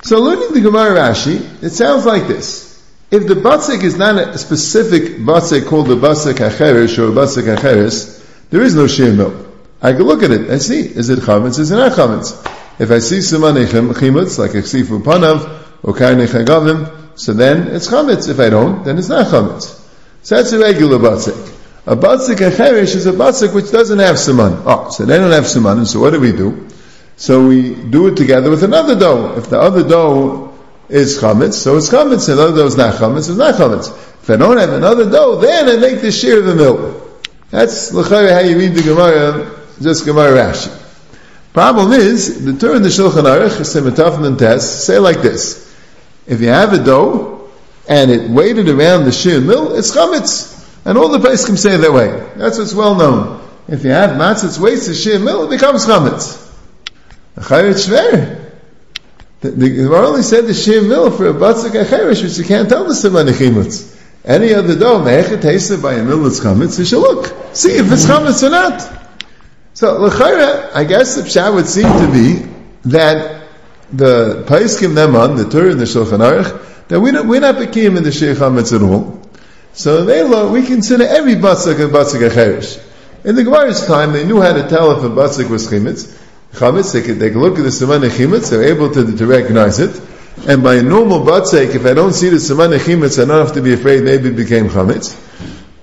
So 0.02 0.22
learning 0.22 0.54
the 0.54 0.62
Gemara 0.62 0.96
Rashi, 0.96 1.62
it 1.62 1.72
sounds 1.72 2.06
like 2.06 2.28
this. 2.28 2.66
If 3.12 3.28
the 3.28 3.34
batzik 3.34 3.84
is 3.84 3.98
not 3.98 4.16
a 4.16 4.38
specific 4.38 5.18
batzik 5.18 5.68
called 5.68 5.88
the 5.88 5.96
batzik 5.96 6.36
acherish 6.36 6.98
or 7.00 7.12
batzik 7.12 7.54
acheris, 7.54 8.24
there 8.50 8.62
is 8.62 8.76
no 8.76 8.88
shir 8.88 9.14
mill. 9.14 9.47
I 9.82 9.94
can 9.94 10.04
look 10.04 10.24
at 10.24 10.32
it 10.32 10.50
and 10.50 10.62
see, 10.62 10.82
is 10.82 11.10
it 11.10 11.20
chametz, 11.20 11.60
is 11.60 11.72
it 11.72 11.76
not 11.76 11.92
chametz? 11.92 12.34
If 12.80 12.92
I 12.92 13.00
see 13.00 13.18
siman 13.18 13.64
chimetz, 13.66 14.40
like 14.40 14.52
from 14.52 15.04
panav, 15.04 15.64
or 15.84 15.94
chagavim, 15.94 17.20
so 17.20 17.34
then 17.34 17.68
it's 17.68 17.88
chametz. 17.88 18.30
If 18.30 18.40
I 18.40 18.50
don't, 18.50 18.84
then 18.84 18.98
it's 18.98 19.10
not 19.10 19.28
chametz. 19.28 19.84
So 20.24 20.36
that's 20.36 20.52
a 20.52 20.60
regular 20.60 20.98
batzik. 20.98 21.54
A 21.86 21.96
batzik 21.96 22.36
acherish 22.36 22.96
is 22.96 23.06
a 23.06 23.14
batzik 23.14 23.54
which 23.54 23.72
doesn't 23.72 24.00
have 24.00 24.16
siman. 24.16 24.64
Oh, 24.66 24.90
so 24.90 25.06
they 25.06 25.18
don't 25.18 25.32
have 25.32 25.46
siman, 25.46 25.86
so 25.86 26.00
what 26.00 26.14
do 26.14 26.20
we 26.20 26.32
do? 26.32 26.68
So 27.16 27.48
we 27.48 27.74
do 27.74 28.08
it 28.08 28.18
together 28.18 28.50
with 28.50 28.64
another 28.64 29.00
dough. 29.00 29.38
If 29.38 29.50
the 29.50 29.60
other 29.60 29.88
dough 29.88 30.56
is 30.90 31.18
chametz, 31.20 31.54
so 31.54 31.78
it's 31.78 31.90
chametz, 31.90 32.30
and 32.30 32.38
the 32.40 32.44
other 32.44 32.58
dough 32.58 32.66
is 32.66 32.78
not 32.78 32.96
chametz, 32.96 33.30
it's 33.30 33.38
not 33.38 33.56
chametz. 33.56 33.90
If 33.90 34.30
I 34.30 34.36
don't 34.36 34.58
have 34.58 34.74
another 34.74 35.10
dough, 35.10 35.38
then 35.38 35.70
I 35.70 35.78
make 35.80 36.02
the 36.02 36.12
share 36.12 36.40
of 36.40 36.46
the 36.46 36.56
milk. 36.56 37.04
That's 37.50 37.94
l'chayre 37.94 38.34
how 38.34 38.40
you 38.40 38.58
read 38.58 38.76
the 38.76 38.84
Gemara, 38.84 39.57
just 39.82 40.06
Gemara 40.06 40.38
Rashi. 40.38 40.84
Problem 41.54 41.92
is, 41.92 42.46
the 42.46 42.54
Torah 42.54 42.76
and 42.76 42.86
the 42.86 42.90
Shulchan 42.90 43.24
Aruch, 43.24 43.58
Semitafim 43.62 44.26
and 44.26 44.62
say 44.62 45.00
like 45.00 45.22
this. 45.22 45.76
If 46.28 46.42
you 46.42 46.50
have 46.50 46.74
a 46.74 46.84
dough 46.84 47.50
and 47.90 48.12
it 48.12 48.30
weighted 48.30 48.70
around 48.70 49.06
the 49.06 49.12
shir 49.12 49.42
mill, 49.42 49.76
it's 49.76 49.96
chametz. 49.96 50.54
And 50.86 50.98
all 50.98 51.10
the 51.10 51.20
can 51.20 51.58
say 51.58 51.78
that 51.78 51.92
way. 51.92 52.08
That's 52.36 52.60
what's 52.60 52.74
well 52.74 52.96
known. 52.96 53.44
If 53.68 53.84
you 53.84 53.90
have 53.90 54.12
matzah's 54.12 54.60
weights 54.60 54.88
the 54.88 54.94
shir 54.94 55.20
mill, 55.20 55.46
it 55.46 55.50
becomes 55.50 55.86
chametz. 55.86 56.44
The. 57.36 58.48
The 59.40 59.52
Gemara 59.52 60.08
only 60.08 60.24
said 60.24 60.46
the 60.46 60.54
shir 60.54 60.82
mill 60.82 61.12
for 61.12 61.28
a 61.28 61.34
batzik 61.34 61.72
acherish, 61.72 62.24
which 62.24 62.38
you 62.38 62.44
can't 62.44 62.70
tell 62.70 62.86
the 62.86 62.94
simon 62.94 63.28
chimutz. 63.28 63.96
Any 64.26 64.54
other 64.54 64.78
dough, 64.78 65.04
me'echet 65.04 65.42
tasted 65.42 65.82
by 65.82 65.94
a 65.94 66.04
mill 66.04 66.24
that's 66.24 66.40
chametz, 66.40 66.78
you 66.78 66.86
should 66.86 67.00
look, 67.00 67.56
see 67.56 67.78
if 67.78 67.92
it's 67.92 68.06
chametz 68.06 68.46
or 68.46 68.50
not. 68.50 69.07
So, 69.78 70.02
l'chayra, 70.02 70.72
I 70.74 70.86
guess 70.86 71.18
the 71.18 71.22
pshat 71.22 71.54
would 71.54 71.68
seem 71.68 71.84
to 71.86 72.12
be 72.12 72.52
that 72.90 73.44
the 73.94 74.44
Paiskim 74.48 74.96
Neman, 74.96 75.38
the 75.38 75.48
Torah 75.48 75.70
and 75.70 75.80
the 75.80 75.86
Shulchan 75.86 76.18
Aruch, 76.18 76.88
that 76.88 77.00
we 77.00 77.12
don't, 77.12 77.28
we're 77.28 77.42
not 77.42 77.58
Bekim 77.58 77.96
in 77.96 78.02
the 78.02 78.12
Sheikh 78.12 78.38
Hametz 78.38 78.76
at 78.76 78.82
all. 78.82 79.22
So 79.74 80.04
they 80.04 80.24
we 80.50 80.66
consider 80.66 81.04
every 81.04 81.36
Batzak 81.36 81.76
a 81.76 81.90
Batzak 81.90 82.26
a 82.26 82.34
Cherish. 82.34 82.80
In 83.24 83.36
the 83.36 83.44
Gemara's 83.44 83.86
time, 83.86 84.14
they 84.14 84.26
knew 84.26 84.42
how 84.42 84.54
to 84.54 84.68
tell 84.68 84.98
if 84.98 85.04
a 85.04 85.10
Batzak 85.10 85.48
was 85.48 85.68
Chimitz. 85.68 86.12
Chametz, 86.54 86.94
they 86.94 87.04
could, 87.04 87.20
they 87.20 87.30
could 87.30 87.40
look 87.40 87.60
at 87.60 87.64
the 87.64 87.72
Simon 87.72 88.02
Chimitz, 88.10 88.50
they're 88.50 88.64
able 88.64 88.92
to, 88.92 89.16
to 89.16 89.28
recognize 89.28 89.78
it. 89.78 90.02
And 90.48 90.64
by 90.64 90.78
a 90.78 90.82
normal 90.82 91.20
Batzak, 91.20 91.76
if 91.76 91.86
I 91.86 91.94
don't 91.94 92.14
see 92.14 92.30
the 92.30 92.40
Simon 92.40 92.72
Chimitz, 92.72 93.22
I 93.22 93.28
don't 93.28 93.46
have 93.46 93.54
to 93.54 93.62
be 93.62 93.74
afraid 93.74 94.02
maybe 94.02 94.30
it 94.30 94.36
became 94.36 94.70
Chametz. 94.70 95.27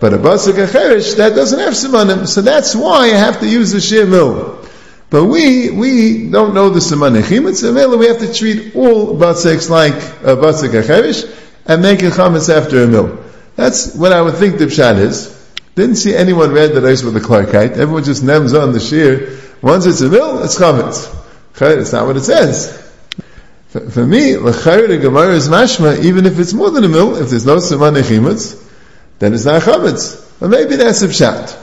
But 0.05 0.12
a 0.12 0.19
Batzak 0.19 0.71
Cherish, 0.71 1.14
that 1.14 1.35
doesn't 1.35 1.59
have 1.59 1.73
Simanim, 1.73 2.29
so 2.29 2.43
that's 2.43 2.77
why 2.77 3.05
I 3.05 3.17
have 3.17 3.40
to 3.40 3.49
use 3.49 3.73
the 3.73 3.81
Shir 3.81 4.05
Mill. 4.05 4.62
But 5.09 5.25
we, 5.25 5.71
we 5.71 6.29
don't 6.29 6.53
know 6.53 6.69
the 6.69 6.81
Simanechim, 6.81 7.49
it's 7.49 7.62
available, 7.62 7.97
we 7.97 8.09
have 8.09 8.19
to 8.19 8.31
treat 8.31 8.77
all 8.77 9.17
batzeks 9.17 9.71
like 9.71 9.95
a 9.95 10.37
batzek 10.37 10.79
acherish, 10.79 11.25
and 11.64 11.81
make 11.81 12.03
a 12.03 12.11
chametz 12.11 12.55
after 12.55 12.85
a 12.85 12.87
mill. 12.87 13.25
That's 13.57 13.95
what 13.95 14.12
I 14.12 14.21
would 14.21 14.35
think 14.35 14.59
the 14.59 14.67
pshat 14.67 14.99
is. 14.99 15.31
Didn't 15.75 15.97
see 15.97 16.14
anyone 16.14 16.53
read 16.53 16.75
the 16.75 16.87
ice 16.87 17.03
with 17.03 17.14
the 17.14 17.21
clarkite. 17.21 17.79
Everyone 17.79 18.05
just 18.05 18.23
nems 18.23 18.53
on 18.53 18.73
the 18.73 18.81
shear. 18.81 19.40
Once 19.62 19.87
it's 19.87 20.03
a 20.03 20.11
mill, 20.11 20.45
it's 20.45 20.59
chametz. 20.59 21.17
It's 21.59 21.93
not 21.95 22.07
what 22.07 22.19
it 22.19 22.25
says. 22.25 22.79
For, 23.69 24.05
me, 24.05 24.37
l'chayr 24.37 24.87
the 24.87 24.99
Gemara 24.99 25.33
is 25.33 25.49
mashma, 25.49 26.05
even 26.05 26.27
if 26.27 26.38
it's 26.38 26.53
more 26.53 26.71
than 26.71 26.85
a 26.85 26.90
mill, 26.90 27.17
if 27.17 27.31
there's 27.31 27.47
no 27.47 27.57
simanechimitz, 27.57 28.63
then 29.18 29.35
it's 29.35 29.44
not 29.44 29.62
a 29.62 29.64
chametz. 29.64 30.38
But 30.40 30.50
maybe 30.50 30.77
that's 30.77 31.03
a 31.03 31.09
pshat. 31.09 31.61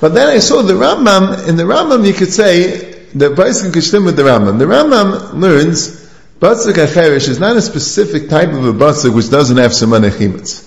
But 0.00 0.14
then 0.14 0.28
I 0.28 0.38
saw 0.38 0.62
the 0.62 0.74
Rambam, 0.74 1.48
in 1.48 1.56
the 1.56 1.62
Rambam 1.62 2.06
you 2.06 2.12
could 2.12 2.32
say, 2.32 2.92
the 3.14 3.30
Paiskim 3.30 3.72
Kishtim 3.72 4.04
with 4.04 4.16
the 4.16 4.22
Rambam. 4.22 4.58
The 4.58 4.66
Rambam 4.66 5.40
learns, 5.40 6.04
Batzuk 6.38 6.74
HaCherish 6.74 7.28
is 7.28 7.40
not 7.40 7.56
a 7.56 7.62
specific 7.62 8.28
type 8.28 8.50
of 8.50 8.64
a 8.64 8.72
Batzuk 8.72 9.14
which 9.14 9.30
doesn't 9.30 9.56
have 9.56 9.72
Simon 9.72 10.02
Echimitz. 10.02 10.64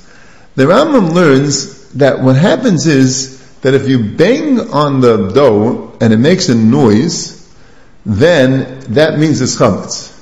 The 0.55 0.63
Rambam 0.63 1.13
learns 1.13 1.89
that 1.93 2.21
what 2.21 2.35
happens 2.35 2.87
is, 2.87 3.39
that 3.61 3.73
if 3.73 3.87
you 3.87 3.99
bang 3.99 4.71
on 4.71 5.01
the 5.01 5.29
dough 5.29 5.97
and 5.99 6.13
it 6.13 6.17
makes 6.17 6.49
a 6.49 6.55
noise, 6.55 7.35
then 8.05 8.79
that 8.93 9.19
means 9.19 9.41
it's 9.41 9.57
chametz. 9.57 10.15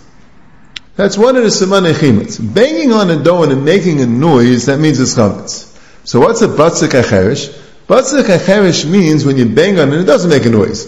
That's 0.96 1.18
one 1.18 1.36
of 1.36 1.44
the 1.44 1.50
siman 1.50 1.92
echimitz. 1.92 2.40
Banging 2.40 2.92
on 2.92 3.12
a 3.12 3.22
dough 3.22 3.44
and 3.44 3.64
making 3.64 4.02
a 4.02 4.08
noise, 4.08 4.66
that 4.66 4.80
means 4.80 5.00
it's 5.00 5.16
chametz. 5.16 5.67
So 6.08 6.22
what's 6.22 6.42
a 6.42 6.48
batzik 6.48 6.92
acherish? 6.98 7.50
Batzach 7.86 8.24
HaCherish 8.24 8.90
means 8.90 9.26
when 9.26 9.36
you 9.36 9.46
bang 9.46 9.78
on 9.78 9.92
it, 9.92 10.00
it 10.00 10.06
doesn't 10.06 10.30
make 10.30 10.46
a 10.46 10.50
noise. 10.50 10.86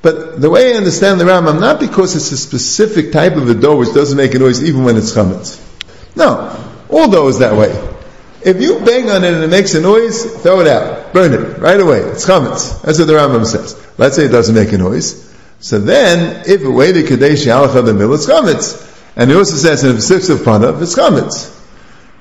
But 0.00 0.40
the 0.40 0.48
way 0.48 0.72
I 0.72 0.78
understand 0.78 1.20
the 1.20 1.24
Rambam, 1.24 1.60
not 1.60 1.78
because 1.78 2.16
it's 2.16 2.32
a 2.32 2.38
specific 2.38 3.12
type 3.12 3.36
of 3.36 3.50
a 3.50 3.54
dough 3.54 3.76
which 3.76 3.92
doesn't 3.92 4.16
make 4.16 4.34
a 4.34 4.38
noise 4.38 4.64
even 4.64 4.82
when 4.82 4.96
it's 4.96 5.12
chametz. 5.12 5.60
No, 6.16 6.58
all 6.88 7.10
dough 7.10 7.28
is 7.28 7.40
that 7.40 7.54
way. 7.54 7.68
If 8.42 8.62
you 8.62 8.78
bang 8.78 9.10
on 9.10 9.24
it 9.24 9.34
and 9.34 9.44
it 9.44 9.50
makes 9.50 9.74
a 9.74 9.80
noise, 9.82 10.24
throw 10.42 10.60
it 10.60 10.66
out, 10.66 11.12
burn 11.12 11.34
it 11.34 11.58
right 11.58 11.78
away. 11.78 11.98
It's 11.98 12.24
chametz. 12.24 12.80
That's 12.80 12.98
what 12.98 13.08
the 13.08 13.12
Rambam 13.12 13.44
says. 13.44 13.78
Let's 13.98 14.16
say 14.16 14.24
it 14.24 14.32
doesn't 14.32 14.54
make 14.54 14.72
a 14.72 14.78
noise. 14.78 15.36
So 15.60 15.80
then, 15.80 16.44
if 16.46 16.62
it 16.62 16.70
waited 16.70 17.08
kadesh 17.08 17.44
yalach 17.44 17.74
the 17.74 17.92
middle, 17.92 18.14
it's 18.14 18.24
chametz. 18.24 18.88
And 19.16 19.30
he 19.30 19.36
also 19.36 19.54
says 19.56 19.84
in 19.84 19.96
the 19.96 20.00
six 20.00 20.30
of 20.30 20.38
panav, 20.38 20.80
it's 20.80 20.96
chametz. 20.96 21.61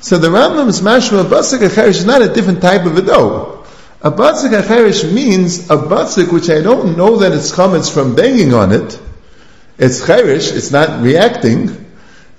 So 0.01 0.17
the 0.17 0.29
Rambam's 0.29 0.81
mashma 0.81 1.21
of 1.21 1.27
basik 1.27 1.61
is 1.61 2.05
not 2.05 2.23
a 2.23 2.33
different 2.33 2.61
type 2.61 2.85
of 2.85 2.97
a 2.97 3.03
dough. 3.03 3.65
A 4.01 4.11
batzik 4.11 4.59
acherish 4.59 5.13
means 5.13 5.69
a 5.69 5.77
batzik 5.77 6.33
which 6.33 6.49
I 6.49 6.61
don't 6.61 6.97
know 6.97 7.17
that 7.17 7.33
it's 7.33 7.51
chametz 7.51 7.93
from 7.93 8.15
banging 8.15 8.51
on 8.51 8.71
it. 8.71 8.99
It's 9.77 10.03
cherish, 10.03 10.51
it's 10.51 10.71
not 10.71 11.03
reacting. 11.03 11.67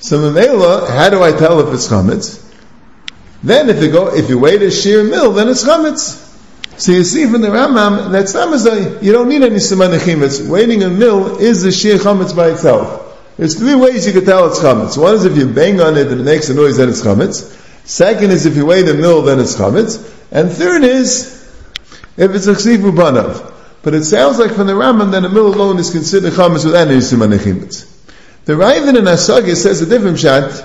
So 0.01 0.19
memela, 0.19 0.89
how 0.89 1.09
do 1.11 1.23
I 1.23 1.31
tell 1.31 1.61
if 1.61 1.73
it's 1.73 1.87
chametz? 1.87 2.45
Then 3.45 3.69
if 3.71 3.81
you 3.81 3.93
go, 3.93 4.13
if 4.13 4.29
you 4.29 4.41
wait 4.41 4.61
a 4.63 4.71
sheer 4.73 5.05
mill, 5.05 5.33
then 5.33 5.49
it's 5.49 5.65
chametz. 5.65 6.19
So 6.81 6.91
you 6.91 7.05
see 7.05 7.27
from 7.31 7.43
the 7.43 7.49
Rambam, 7.49 8.11
that's 8.11 8.35
not 8.35 9.03
you 9.03 9.13
don't 9.13 9.29
need 9.29 9.43
any 9.43 9.57
siman 9.57 9.97
chimetz. 10.01 10.49
Waiting 10.49 10.83
a 10.83 10.91
mill 10.91 11.39
is 11.39 11.63
the 11.63 11.71
sheer 11.71 11.99
chametz 11.99 12.35
by 12.35 12.51
itself. 12.51 13.02
There's 13.43 13.59
three 13.59 13.75
ways 13.75 14.07
you 14.07 14.13
can 14.13 14.25
tell 14.25 14.47
it's 14.47 14.61
chametz. 14.61 14.97
One 14.97 15.17
is 15.17 15.25
if 15.25 15.37
you 15.37 15.49
bang 15.49 15.81
on 15.81 15.97
it 15.97 16.07
and 16.07 16.21
it 16.21 16.23
makes 16.23 16.49
a 16.49 16.55
noise, 16.55 16.77
then 16.77 16.89
it's 16.89 17.03
chametz. 17.03 17.43
Second 17.85 18.31
is 18.31 18.47
if 18.47 18.55
you 18.55 18.65
wait 18.65 18.83
the 18.83 18.95
mill, 18.95 19.23
then 19.23 19.41
it's 19.41 19.57
chametz. 19.57 19.97
And 20.31 20.49
third 20.49 20.85
is 20.85 21.43
if 22.17 22.31
it's 22.37 22.47
a 22.47 22.53
chsifu 22.53 22.93
banav. 22.93 23.53
But 23.83 23.95
it 23.95 24.05
sounds 24.05 24.39
like 24.39 24.53
from 24.53 24.69
the 24.69 24.75
Rambam 24.75 25.11
that 25.11 25.25
a 25.25 25.29
mill 25.29 25.49
alone 25.49 25.81
is 25.81 25.91
considered 25.91 26.35
chametz 26.35 26.65
without 26.65 26.87
any 26.87 26.99
siman 26.99 27.85
The 28.45 28.57
Raven 28.57 28.95
in 28.95 29.07
Asagis 29.07 29.57
says 29.57 29.83
a 29.83 29.87
different 29.87 30.21
shot 30.21 30.65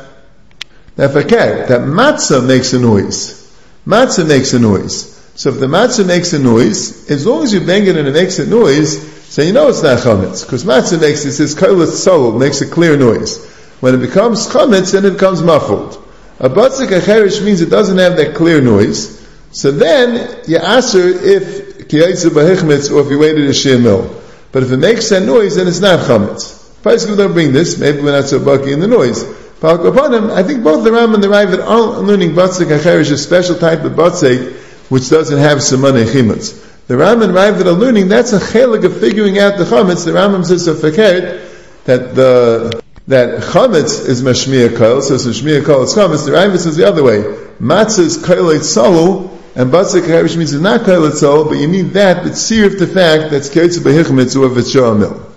that 0.97 1.13
fakir, 1.13 1.65
that 1.65 1.81
matzah 1.81 2.45
makes 2.47 2.73
a 2.73 2.79
noise. 2.79 3.51
Matzah 3.87 4.27
makes 4.27 4.53
a 4.53 4.59
noise. 4.59 5.15
So 5.33 5.49
if 5.49 5.59
the 5.59 5.65
matzah 5.65 6.05
makes 6.05 6.31
a 6.33 6.37
noise, 6.37 7.09
as 7.09 7.25
long 7.25 7.41
as 7.41 7.51
you 7.51 7.61
bang 7.61 7.87
it 7.87 7.97
and 7.97 8.07
it 8.07 8.13
makes 8.13 8.37
a 8.37 8.45
noise, 8.45 9.16
so 9.29 9.41
you 9.41 9.53
know 9.53 9.67
it's 9.69 9.83
not 9.83 9.99
chametz. 9.99 10.43
Because 10.45 10.63
matzah 10.63 10.99
makes, 10.99 11.25
it 11.25 11.33
says 11.33 11.55
kailat 11.55 11.87
soul, 11.87 12.37
makes 12.37 12.61
a 12.61 12.69
clear 12.69 12.97
noise. 12.97 13.45
When 13.79 13.93
it 13.93 13.99
becomes 13.99 14.47
chametz, 14.47 14.93
then 14.93 15.05
it 15.05 15.11
becomes 15.11 15.41
muffled. 15.41 16.03
A 16.39 16.49
batzik 16.49 16.87
acherish 16.87 17.43
means 17.43 17.61
it 17.61 17.69
doesn't 17.69 17.97
have 17.97 18.17
that 18.17 18.35
clear 18.35 18.61
noise. 18.61 19.15
So 19.51 19.71
then 19.71 20.41
you 20.47 20.57
ask 20.57 20.93
her 20.93 21.07
if 21.07 21.87
kiyayitzu 21.87 22.29
b'hichmitz 22.29 22.91
or 22.93 23.01
if 23.05 23.09
you 23.11 23.19
waited 23.19 23.49
a 23.49 23.53
shir 23.53 23.79
mil. 23.79 24.21
But 24.51 24.63
if 24.63 24.71
it 24.71 24.77
makes 24.77 25.09
that 25.09 25.23
noise, 25.23 25.55
then 25.55 25.67
it's 25.67 25.79
not 25.79 25.99
chametz. 25.99 26.57
Paiskim 26.81 27.17
don't 27.17 27.33
bring 27.33 27.51
this. 27.51 27.77
Maybe 27.77 28.01
we're 28.01 28.13
not 28.13 28.29
so 28.29 28.43
bucky 28.43 28.71
in 28.71 28.79
the 28.79 28.87
noise. 28.87 29.23
I 29.61 30.43
think 30.43 30.63
both 30.63 30.83
the 30.83 30.91
Ram 30.91 31.15
and 31.15 31.23
the 31.23 31.27
Ravid 31.27 31.65
are 31.65 31.99
learning 32.01 32.31
Batzik 32.31 32.67
Acherish, 32.67 33.11
a 33.11 33.17
special 33.17 33.55
type 33.55 33.83
of 33.83 33.93
Batzik, 33.93 34.53
which 34.89 35.09
doesn't 35.09 35.39
have 35.39 35.63
Simone 35.63 36.05
Chimutz. 36.05 36.63
The 36.87 36.95
Ram 36.95 37.21
and 37.21 37.33
Ravid 37.33 37.65
are 37.65 37.73
learning, 37.73 38.07
that's 38.07 38.31
a 38.31 38.39
chelik 38.39 38.85
of 38.85 38.97
figuring 38.97 39.37
out 39.39 39.57
the 39.57 39.65
Chametz. 39.65 40.05
The 40.05 40.11
Rambam 40.11 40.45
says 40.45 40.69
a 40.69 40.73
fakert, 40.73 41.83
that 41.83 42.15
the, 42.15 42.81
that 43.07 43.43
Chametz 43.43 44.07
is 44.07 44.21
Mashmiya 44.21 44.77
Kol, 44.77 45.01
so 45.01 45.15
it's 45.15 45.25
Mashmiya 45.25 45.65
Kol, 45.65 45.83
it's 45.83 45.95
Chametz. 45.95 46.25
The 46.25 46.31
Ravid 46.31 46.59
says 46.59 46.77
the 46.77 46.87
other 46.87 47.03
way. 47.03 47.23
Matzah 47.59 47.99
is 47.99 48.17
Kol 48.17 48.53
Salu, 48.59 49.29
and 49.57 49.69
Batzik 49.69 50.03
Acherish 50.03 50.37
means 50.37 50.53
it's 50.53 50.63
not 50.63 50.85
Kol 50.85 51.01
Salu, 51.09 51.49
but 51.49 51.57
you 51.57 51.67
need 51.67 51.89
that, 51.91 52.23
but 52.23 52.37
see 52.37 52.63
if 52.63 52.79
the 52.79 52.87
fact 52.87 53.31
that's 53.31 53.49
Keretz 53.49 53.77
if 53.77 54.57
it's 54.57 54.75
Mil. 54.75 55.27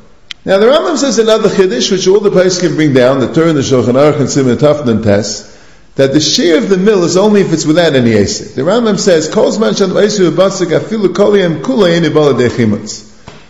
Now 0.45 0.59
the 0.59 0.67
Rambam 0.67 0.97
says 0.99 1.19
another 1.19 1.49
chiddush, 1.49 1.91
which 1.91 2.07
all 2.07 2.21
the 2.21 2.31
place 2.31 2.61
can 2.61 2.77
bring 2.77 2.95
down, 2.95 3.19
the 3.19 3.35
Torah 3.35 3.53
the 3.53 3.61
Shulchan 3.61 3.95
Aruch 3.95 4.21
and 4.21 4.31
Simon 4.31 4.57
Tafnan 4.57 5.03
test, 5.03 5.50
that 5.97 6.13
the 6.13 6.21
share 6.21 6.59
of 6.59 6.69
the 6.69 6.77
mill 6.77 7.05
is 7.05 7.17
only 7.17 7.41
if 7.41 7.53
it's 7.53 7.67
without 7.67 7.95
any 7.95 8.13
asik. 8.13 8.55
The 8.55 8.63
Rambam 8.63 8.99
says, 8.99 9.29
"Kol 9.29 9.51
zman 9.53 9.77
shal 9.77 9.89
v'aisu 9.89 10.31
v'batzik 10.31 10.79
afilu 10.79 11.09
koliyam 11.09 11.63
kulay 11.63 12.01
nibala 12.01 12.35
dechimutz." 12.35 13.07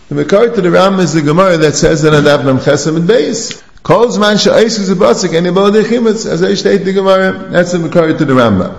The 0.09 0.15
Makar 0.15 0.49
to 0.49 0.61
the 0.61 0.69
Rambam 0.69 0.99
is 0.99 1.13
the 1.13 1.21
Gemara 1.21 1.57
that 1.57 1.75
says 1.75 2.01
that 2.01 2.13
Adav 2.13 2.43
Nam 2.45 2.59
Chesam 2.59 2.97
and 2.97 3.07
Beis. 3.07 3.61
Kol 3.83 4.07
zman 4.07 4.41
shal 4.41 4.55
aisu 4.55 4.93
v'batzik 4.93 5.37
and 5.37 5.47
dechimutz. 5.47 6.25
As 6.25 6.43
I 6.43 6.55
state 6.55 6.79
the 6.79 6.93
Gemara, 6.93 7.49
that's 7.49 7.71
the 7.71 7.79
Makar 7.79 8.17
to 8.17 8.25
the 8.25 8.33
Rambam. 8.33 8.75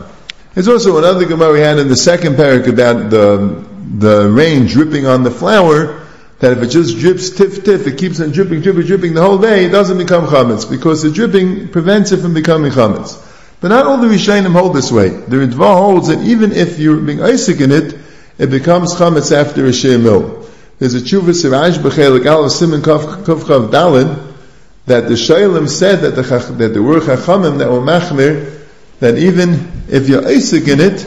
There's 0.55 0.69
also 0.69 0.99
another 0.99 1.25
Gemara 1.25 1.53
we 1.53 1.61
had 1.61 1.79
in 1.79 1.89
the 1.89 1.97
second 1.97 2.35
parak 2.35 2.67
about 2.67 3.11
the 3.11 3.65
the 3.99 4.29
rain 4.31 4.67
dripping 4.67 5.07
on 5.07 5.23
the 5.23 5.31
flour 5.31 6.01
that 6.39 6.53
if 6.53 6.63
it 6.63 6.69
just 6.69 6.99
drips 6.99 7.31
tiff 7.31 7.63
tiff, 7.63 7.87
it 7.87 7.99
keeps 7.99 8.21
on 8.21 8.33
dripping, 8.33 8.61
dripping, 8.63 8.87
dripping 8.87 9.15
the 9.15 9.23
whole 9.23 9.39
day, 9.39 9.65
it 9.65 9.71
doesn't 9.71 9.99
become 9.99 10.27
chametz 10.27 10.69
because 10.69 11.03
the 11.03 11.11
dripping 11.11 11.69
prevents 11.69 12.11
it 12.11 12.19
from 12.19 12.35
becoming 12.35 12.73
chametz. 12.73 13.17
But 13.63 13.69
not 13.69 13.87
all 13.87 13.99
the 13.99 14.09
Rishayim 14.09 14.51
hold 14.51 14.75
this 14.75 14.91
way. 14.91 15.09
The 15.09 15.37
Ritva 15.37 15.77
holds 15.77 16.09
that 16.09 16.19
even 16.19 16.51
if 16.51 16.81
you're 16.81 16.97
being 16.97 17.23
Isaac 17.23 17.61
in 17.61 17.71
it, 17.71 17.97
it 18.37 18.51
becomes 18.51 18.93
chametz 18.95 19.31
after 19.31 19.65
a 19.67 19.73
shir 19.73 19.99
mil. 19.99 20.49
There's 20.81 20.97
a 20.97 21.01
tshuva 21.01 21.33
siraj 21.33 21.79
b'chelik 21.79 22.27
al 22.27 22.51
simon 22.51 22.83
kaf 22.83 23.03
chav 23.03 23.71
dalin 23.71 24.35
that 24.87 25.07
the 25.07 25.15
Shailim 25.15 25.69
said 25.69 26.01
that 26.01 26.17
the 26.17 26.23
that 26.23 26.73
there 26.73 26.83
were 26.83 26.99
chachamim 26.99 27.59
that 27.59 27.71
were 27.71 27.81
machmir 27.81 28.67
that 28.99 29.17
even 29.17 29.71
if 29.89 30.09
you're 30.09 30.27
Isaac 30.27 30.67
in 30.67 30.81
it, 30.81 31.07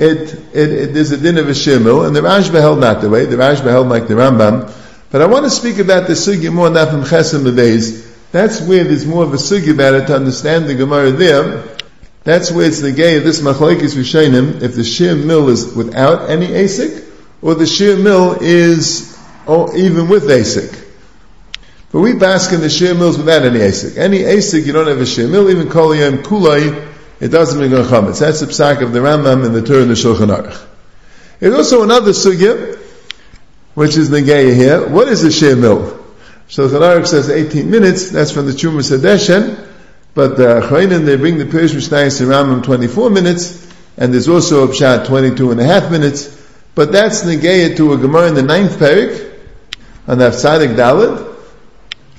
it, 0.00 0.34
it, 0.52 0.72
it 0.72 0.94
there's 0.94 1.12
a 1.12 1.16
din 1.16 1.38
of 1.38 1.48
a 1.48 1.52
shemil, 1.52 2.08
and 2.08 2.16
the 2.16 2.22
Rashba 2.22 2.60
held 2.60 2.80
not 2.80 3.02
the 3.02 3.08
way. 3.08 3.24
The 3.24 3.36
Rashba 3.36 3.66
held 3.66 3.88
like 3.88 4.08
the 4.08 4.14
Rambam. 4.14 4.68
But 5.12 5.22
I 5.22 5.26
want 5.26 5.44
to 5.44 5.50
speak 5.50 5.78
about 5.78 6.08
the 6.08 6.14
sugi 6.14 6.52
more 6.52 6.70
not 6.70 6.88
from 6.88 7.02
Chesem 7.02 7.44
Bebeis. 7.44 8.10
That's 8.32 8.60
where 8.62 8.82
there's 8.82 9.06
more 9.06 9.22
of 9.22 9.32
a 9.32 9.36
sugi 9.36 9.72
about 9.72 9.94
it 9.94 10.06
to 10.08 10.16
understand 10.16 10.66
the 10.66 10.74
Gemara 10.74 11.12
there. 11.12 11.73
That's 12.24 12.50
where 12.50 12.66
it's 12.66 12.80
the 12.80 12.92
gay 12.92 13.18
of 13.18 13.24
this 13.24 13.40
machlekes 13.40 13.94
Rishonim, 13.94 14.62
if 14.62 14.74
the 14.74 14.82
shir 14.82 15.14
mill 15.14 15.50
is 15.50 15.74
without 15.74 16.30
any 16.30 16.48
asik, 16.48 17.04
or 17.42 17.54
the 17.54 17.66
shir 17.66 17.96
mill 17.96 18.38
is 18.40 19.18
or 19.46 19.76
even 19.76 20.08
with 20.08 20.24
asik. 20.24 20.80
But 21.92 22.00
we 22.00 22.14
bask 22.14 22.52
in 22.52 22.60
the 22.60 22.70
shir 22.70 22.94
mills 22.94 23.18
without 23.18 23.42
any 23.42 23.58
asik. 23.58 23.98
Any 23.98 24.20
asik, 24.20 24.64
you 24.64 24.72
don't 24.72 24.88
have 24.88 25.00
a 25.00 25.06
shir 25.06 25.28
mill, 25.28 25.50
even 25.50 25.68
kol 25.68 25.94
yom 25.94 26.18
kulay, 26.18 26.90
it 27.20 27.28
doesn't 27.28 27.60
make 27.60 27.72
a 27.72 27.84
chametz. 27.84 28.20
That's 28.20 28.40
the 28.40 28.46
psak 28.46 28.82
of 28.82 28.92
the 28.92 29.00
Rambam 29.00 29.44
and 29.44 29.54
the 29.54 29.62
Torah 29.62 29.82
and 29.82 29.90
the 29.90 29.94
Shulchan 29.94 30.34
Aruch. 30.34 30.66
There's 31.40 31.54
also 31.54 31.82
another 31.82 32.12
sugya, 32.12 32.78
which 33.74 33.96
is 33.96 34.08
the 34.08 34.20
Negaya 34.20 34.54
here. 34.54 34.88
What 34.88 35.08
is 35.08 35.22
a 35.24 35.30
shir 35.30 35.56
mil? 35.56 36.02
Shulchan 36.48 36.80
Aruch 36.80 37.06
says 37.06 37.28
18 37.28 37.70
minutes. 37.70 38.10
That's 38.10 38.30
from 38.30 38.46
the 38.46 38.52
Chumah 38.52 38.80
Sadeshen. 38.80 39.73
But 40.14 40.32
uh, 40.32 40.60
the 40.60 40.66
Chayinin, 40.68 41.04
they 41.04 41.16
bring 41.16 41.38
the 41.38 41.44
Pirish 41.44 41.74
Mishnayis 41.74 42.18
to 42.18 42.24
Rambam 42.24 42.62
24 42.62 43.10
minutes, 43.10 43.66
and 43.96 44.12
there's 44.12 44.28
also 44.28 44.64
a 44.64 44.68
Pshat 44.68 45.06
22 45.06 45.50
and 45.50 45.60
a 45.60 45.64
half 45.64 45.90
minutes. 45.90 46.30
But 46.76 46.92
that's 46.92 47.22
Negaya 47.24 47.76
to 47.76 47.92
a 47.92 47.98
Gemara 47.98 48.28
in 48.28 48.34
the 48.34 48.42
ninth 48.42 48.78
parak, 48.78 49.32
on 50.06 50.18
the 50.18 50.30
Tzadik 50.30 50.76
Dalad. 50.76 51.32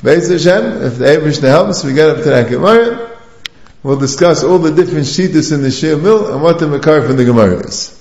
Beis 0.02 0.30
Hashem, 0.30 0.84
if 0.84 0.98
the 0.98 1.06
Abish 1.06 1.42
helps, 1.42 1.84
we 1.84 1.94
get 1.94 2.10
up 2.10 2.18
to 2.18 2.24
that 2.26 2.50
Gemara. 2.50 3.18
We'll 3.82 4.00
discuss 4.00 4.44
all 4.44 4.60
the 4.60 4.72
different 4.72 5.06
shittas 5.06 5.54
in 5.54 5.62
the 5.62 5.72
Shir 5.72 5.98
Mill 5.98 6.34
and 6.34 6.42
what 6.42 6.60
the 6.60 6.68
Makar 6.68 7.02
from 7.04 7.18
the 7.18 7.26
Gemara 7.26 7.66
is. 7.66 7.92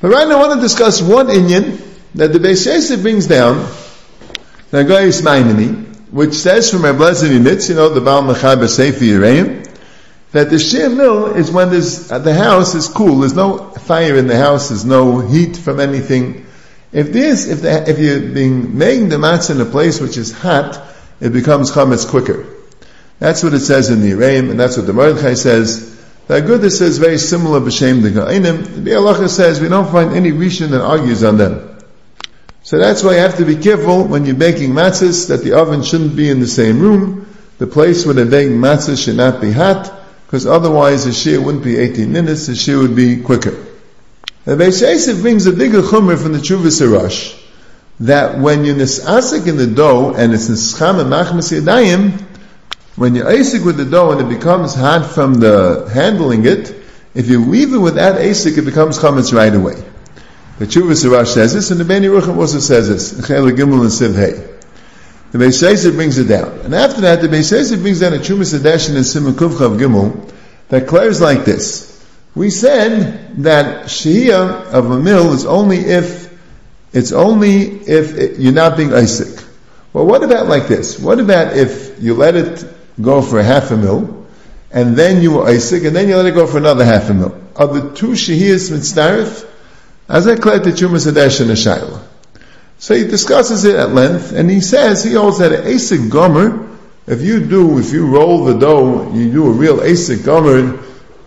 But 0.00 0.12
right 0.12 0.26
now 0.26 0.38
I 0.38 0.48
want 0.48 0.54
to 0.54 0.60
discuss 0.60 1.02
one 1.02 1.26
Inyan 1.26 1.80
that 2.14 2.32
the 2.32 2.38
Beis 2.38 2.66
Yosef 2.66 3.02
brings 3.02 3.26
down, 3.26 3.56
the 4.70 4.84
Mainini, 4.84 5.91
which 6.12 6.34
says 6.34 6.70
from 6.70 6.84
our 6.84 6.92
blessed 6.92 7.24
Mitz, 7.24 7.70
you 7.70 7.74
know, 7.74 7.88
the 7.88 8.00
Baal 8.02 8.22
Mechaber 8.22 8.68
Sefer 8.68 9.02
Yereim, 9.02 9.66
that 10.32 10.50
the 10.50 10.58
Shir 10.58 10.90
Mill 10.90 11.34
is 11.34 11.50
when 11.50 11.70
there's, 11.70 12.12
uh, 12.12 12.18
the 12.18 12.34
house 12.34 12.74
is 12.74 12.86
cool, 12.86 13.20
there's 13.20 13.34
no 13.34 13.70
fire 13.70 14.16
in 14.16 14.26
the 14.26 14.36
house, 14.36 14.68
there's 14.68 14.84
no 14.84 15.20
heat 15.20 15.56
from 15.56 15.80
anything. 15.80 16.46
If 16.92 17.12
this, 17.14 17.48
if, 17.48 17.62
the, 17.62 17.88
if 17.88 17.98
you're 17.98 18.20
being 18.20 18.76
making 18.76 19.08
the 19.08 19.16
matzah 19.16 19.54
in 19.54 19.60
a 19.62 19.64
place 19.64 20.00
which 20.00 20.18
is 20.18 20.32
hot, 20.32 20.82
it 21.18 21.32
becomes 21.32 21.72
chametz 21.72 22.08
quicker. 22.08 22.46
That's 23.18 23.42
what 23.42 23.54
it 23.54 23.60
says 23.60 23.88
in 23.88 24.02
the 24.02 24.10
Yereim, 24.10 24.50
and 24.50 24.60
that's 24.60 24.76
what 24.76 24.86
the 24.86 24.92
Mordechai 24.92 25.34
says. 25.34 25.98
The 26.26 26.42
Agudah 26.42 26.70
says 26.70 26.98
very 26.98 27.18
similar 27.18 27.60
b'shem 27.60 28.02
the 28.02 28.10
Ga'inim. 28.10 28.84
The 28.84 28.90
Halacha 28.90 29.30
says 29.30 29.62
we 29.62 29.68
don't 29.68 29.90
find 29.90 30.12
any 30.12 30.30
Rishon 30.30 30.70
that 30.70 30.82
argues 30.82 31.24
on 31.24 31.38
them. 31.38 31.71
So 32.64 32.78
that's 32.78 33.02
why 33.02 33.14
you 33.14 33.18
have 33.18 33.38
to 33.38 33.44
be 33.44 33.56
careful 33.56 34.04
when 34.04 34.24
you're 34.24 34.36
baking 34.36 34.70
matzahs 34.70 35.28
that 35.28 35.42
the 35.42 35.58
oven 35.58 35.82
shouldn't 35.82 36.14
be 36.14 36.30
in 36.30 36.38
the 36.38 36.46
same 36.46 36.78
room. 36.78 37.26
The 37.58 37.66
place 37.66 38.04
where 38.06 38.14
they're 38.14 38.24
baking 38.24 38.58
matzahs 38.58 39.04
should 39.04 39.16
not 39.16 39.40
be 39.40 39.50
hot, 39.50 39.92
because 40.26 40.46
otherwise 40.46 41.04
the 41.04 41.12
shear 41.12 41.40
wouldn't 41.40 41.64
be 41.64 41.76
18 41.76 42.12
minutes, 42.12 42.46
the 42.46 42.54
shear 42.54 42.78
would 42.78 42.94
be 42.94 43.20
quicker. 43.20 43.66
The 44.44 44.56
Beis 44.56 44.80
Yosef 44.80 45.22
brings 45.22 45.46
a 45.46 45.52
bigger 45.52 45.82
chumr 45.82 46.20
from 46.20 46.32
the 46.32 46.38
Chuvas 46.38 46.80
Arash, 46.80 47.38
that 48.00 48.38
when 48.38 48.64
you're 48.64 48.76
nisasik 48.76 49.48
in 49.48 49.56
the 49.56 49.66
dough 49.66 50.14
and 50.14 50.32
it's 50.32 50.48
nischam 50.48 51.00
and 51.00 51.10
machmas 51.12 51.52
yadayim, 51.52 52.20
when 52.94 53.14
you're 53.14 53.26
asik 53.26 53.64
with 53.64 53.76
the 53.76 53.84
dough 53.84 54.12
and 54.12 54.20
it 54.20 54.28
becomes 54.28 54.74
hot 54.74 55.06
from 55.06 55.34
the 55.34 55.90
handling 55.92 56.44
it, 56.46 56.74
if 57.14 57.28
you 57.28 57.44
leave 57.44 57.72
it 57.72 57.78
without 57.78 58.16
asik, 58.20 58.56
it 58.56 58.62
becomes 58.62 58.98
chametz 58.98 59.32
right 59.32 59.54
away. 59.54 59.82
The 60.62 60.68
Chuvah 60.68 60.96
Sirach 60.96 61.26
says 61.26 61.54
this, 61.54 61.72
and 61.72 61.80
the 61.80 61.84
Beni 61.84 62.06
Rucham 62.06 62.36
also 62.36 62.60
says 62.60 62.88
this, 62.88 63.26
Chel 63.26 63.46
Gimel 63.46 63.80
and 63.80 63.90
Siv. 63.90 64.14
The 65.32 65.38
Beis 65.38 65.60
Yosef 65.60 65.96
brings 65.96 66.18
it 66.18 66.28
down. 66.28 66.56
And 66.60 66.72
after 66.72 67.00
that, 67.00 67.20
the 67.20 67.26
Beis 67.26 67.50
Yosef 67.50 67.80
brings 67.80 67.98
down 67.98 68.14
a 68.14 68.18
Chumah 68.18 68.46
Sedeshin 68.46 68.94
and 68.94 69.04
Simon 69.04 69.32
Kuvchav 69.32 69.76
Gimel 69.76 70.32
that 70.68 70.82
declares 70.82 71.20
like 71.20 71.44
this. 71.44 72.06
We 72.36 72.50
said 72.50 73.42
that 73.42 73.86
Shia 73.86 74.66
of 74.66 74.88
a 74.88 75.00
mill 75.00 75.32
is 75.32 75.46
only 75.46 75.78
if, 75.78 76.32
it's 76.92 77.10
only 77.10 77.62
if 77.62 78.16
it, 78.16 78.38
you're 78.38 78.52
not 78.52 78.76
being 78.76 78.92
Isaac. 78.92 79.44
Well, 79.92 80.06
what 80.06 80.22
about 80.22 80.46
like 80.46 80.68
this? 80.68 80.96
What 80.96 81.18
about 81.18 81.56
if 81.56 82.00
you 82.00 82.14
let 82.14 82.36
it 82.36 82.64
go 83.00 83.20
for 83.20 83.42
half 83.42 83.72
a 83.72 83.76
mil, 83.76 84.28
and 84.70 84.94
then 84.94 85.22
you 85.22 85.32
were 85.32 85.44
Isaac, 85.48 85.82
and 85.82 85.96
then 85.96 86.08
you 86.08 86.16
let 86.16 86.26
it 86.26 86.34
go 86.34 86.46
for 86.46 86.58
another 86.58 86.84
half 86.84 87.10
a 87.10 87.14
mil. 87.14 87.36
Are 87.56 87.66
the 87.66 87.96
two 87.96 88.10
shehiyas 88.10 88.70
mitzdarif? 88.70 89.48
As 90.12 90.26
collect 90.26 90.64
the 90.64 90.72
Chumas 90.72 91.10
Hadesh 91.10 91.40
and 91.40 91.50
Shaila. 91.52 92.02
So 92.78 92.94
he 92.94 93.04
discusses 93.04 93.64
it 93.64 93.76
at 93.76 93.94
length, 93.94 94.32
and 94.32 94.50
he 94.50 94.60
says, 94.60 95.02
he 95.02 95.14
holds 95.14 95.38
that 95.38 95.52
an 95.52 95.64
Asik 95.64 96.10
Gomer, 96.10 96.68
if 97.06 97.22
you 97.22 97.46
do, 97.46 97.78
if 97.78 97.94
you 97.94 98.06
roll 98.06 98.44
the 98.44 98.58
dough, 98.58 99.10
you 99.14 99.32
do 99.32 99.46
a 99.46 99.50
real 99.50 99.78
Asik 99.78 100.22
Gomer, 100.22 100.82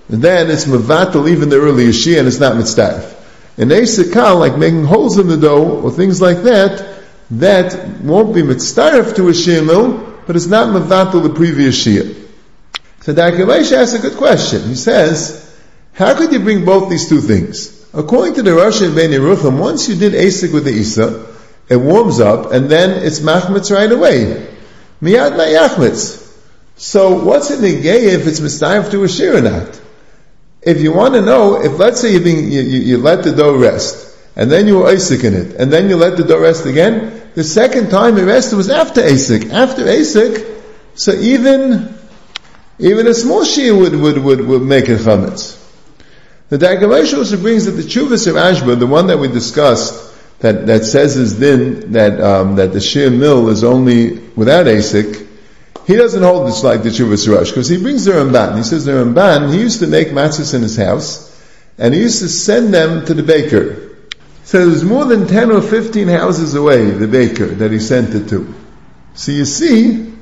then 0.07 0.51
it's 0.51 0.65
Mavatal 0.65 1.27
even 1.27 1.49
the 1.49 1.55
early 1.55 1.85
Shia, 1.85 2.19
and 2.19 2.27
it's 2.27 2.39
not 2.39 2.53
mitzdarif. 2.53 3.11
An 3.57 3.69
Asik 3.69 4.13
Kal, 4.13 4.37
like 4.37 4.55
making 4.55 4.85
holes 4.85 5.17
in 5.17 5.29
the 5.29 5.37
dough, 5.37 5.81
or 5.81 5.89
things 5.89 6.21
like 6.21 6.43
that, 6.43 7.01
that 7.31 8.01
won't 8.01 8.35
be 8.35 8.43
mitzdarif 8.43 9.15
to 9.15 9.29
a 9.29 9.31
Shia 9.31 10.27
but 10.27 10.35
it's 10.35 10.45
not 10.45 10.67
Mavatul 10.67 11.23
the 11.23 11.33
previous 11.33 11.83
Shia. 11.83 12.13
So 13.01 13.15
Darkei 13.15 13.47
Moshe 13.47 13.71
asks 13.71 13.95
a 13.95 13.99
good 13.99 14.17
question. 14.17 14.61
He 14.61 14.75
says, 14.75 15.59
how 15.93 16.15
could 16.15 16.31
you 16.31 16.39
bring 16.39 16.65
both 16.65 16.91
these 16.91 17.09
two 17.09 17.21
things? 17.21 17.74
According 17.95 18.35
to 18.35 18.43
the 18.43 18.53
Rosh 18.53 18.81
and 18.81 18.93
Ben 18.93 19.11
Yerucham, 19.11 19.57
once 19.57 19.87
you 19.87 19.95
did 19.95 20.13
Asik 20.13 20.53
with 20.53 20.65
the 20.65 20.71
Isa, 20.71 21.33
it 21.69 21.77
warms 21.77 22.19
up 22.19 22.51
and 22.51 22.69
then 22.69 23.03
it's 23.05 23.21
Machmitz 23.21 23.73
right 23.73 23.91
away. 23.91 24.47
Miyad 25.01 25.37
Ma'yachmitz. 25.37 26.23
So 26.75 27.23
what's 27.23 27.51
it 27.51 27.59
negay 27.59 28.13
if 28.13 28.27
it's 28.27 28.41
Mistayif 28.41 28.91
to 28.91 29.03
a 29.03 29.07
Shir 29.07 29.37
or 29.37 29.41
not? 29.41 29.81
If 30.61 30.81
you 30.81 30.91
want 30.91 31.13
to 31.13 31.21
know, 31.21 31.63
if 31.63 31.79
let's 31.79 32.01
say 32.01 32.13
you, 32.13 32.19
you, 32.19 32.61
you, 32.61 32.97
let 32.97 33.23
the 33.23 33.31
dough 33.31 33.55
rest, 33.55 34.17
and 34.35 34.51
then 34.51 34.67
you 34.67 34.79
were 34.79 34.87
Isaac 34.87 35.23
in 35.23 35.33
it, 35.33 35.55
and 35.55 35.71
then 35.71 35.89
you 35.89 35.95
let 35.95 36.17
the 36.17 36.23
dough 36.23 36.41
rest 36.41 36.65
again, 36.65 37.31
the 37.35 37.43
second 37.43 37.91
time 37.91 38.17
it 38.17 38.23
rested 38.23 38.57
was 38.57 38.69
after 38.69 39.01
Asik. 39.01 39.51
After 39.51 39.83
Asik, 39.83 40.63
so 40.95 41.13
even 41.13 41.95
even 42.77 43.07
a 43.07 43.13
small 43.13 43.43
shia 43.43 43.77
would, 43.77 43.95
would, 43.95 44.17
would, 44.17 44.45
would 44.45 44.61
make 44.63 44.89
it 44.89 44.99
chametz. 44.99 45.64
The 46.49 46.57
Darkei 46.57 46.81
Moshe 46.81 47.17
also 47.17 47.37
brings 47.37 47.65
that 47.65 47.71
the 47.71 47.81
Chuvas 47.81 48.27
of 48.27 48.35
Ashba, 48.35 48.77
the 48.77 48.85
one 48.85 49.07
that 49.07 49.17
we 49.17 49.27
discussed, 49.27 50.13
that, 50.39 50.67
that 50.67 50.85
says 50.85 51.17
is 51.17 51.39
then 51.39 51.93
that 51.93 52.21
um, 52.21 52.57
that 52.57 52.71
the 52.71 52.81
shir 52.81 53.09
mill 53.09 53.49
is 53.49 53.63
only 53.63 54.19
without 54.35 54.67
Asik, 54.67 55.27
he 55.87 55.95
doesn't 55.95 56.21
hold 56.21 56.47
this 56.47 56.63
like 56.63 56.83
the 56.83 56.89
Chuvas 56.89 57.27
Rush, 57.27 57.49
because 57.49 57.67
he 57.67 57.81
brings 57.81 58.05
the 58.05 58.11
Ramban. 58.11 58.57
He 58.57 58.63
says 58.63 58.85
the 58.85 58.91
Ramban, 58.91 59.53
he 59.53 59.59
used 59.59 59.79
to 59.79 59.87
make 59.87 60.09
matzahs 60.09 60.53
in 60.53 60.61
his 60.61 60.77
house, 60.77 61.31
and 61.77 61.93
he 61.93 62.01
used 62.01 62.19
to 62.19 62.27
send 62.27 62.73
them 62.73 63.05
to 63.05 63.13
the 63.13 63.23
baker. 63.23 63.95
So 64.43 64.59
it 64.59 64.65
was 64.65 64.83
more 64.83 65.05
than 65.05 65.27
10 65.27 65.51
or 65.51 65.61
15 65.61 66.07
houses 66.07 66.53
away, 66.53 66.91
the 66.91 67.07
baker, 67.07 67.47
that 67.47 67.71
he 67.71 67.79
sent 67.79 68.13
it 68.13 68.29
to. 68.29 68.53
So 69.15 69.31
you 69.31 69.45
see, 69.45 70.14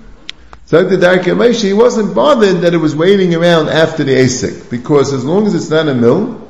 he 0.69 1.73
wasn't 1.73 2.15
bothered 2.15 2.62
that 2.62 2.73
it 2.73 2.78
was 2.78 2.95
waiting 2.95 3.36
around 3.36 3.69
after 3.69 4.04
the 4.04 4.15
ASIC, 4.15 4.69
because 4.69 5.13
as 5.13 5.23
long 5.26 5.45
as 5.45 5.54
it's 5.54 5.69
not 5.69 5.88
a 5.88 5.93
mill, 5.93 6.47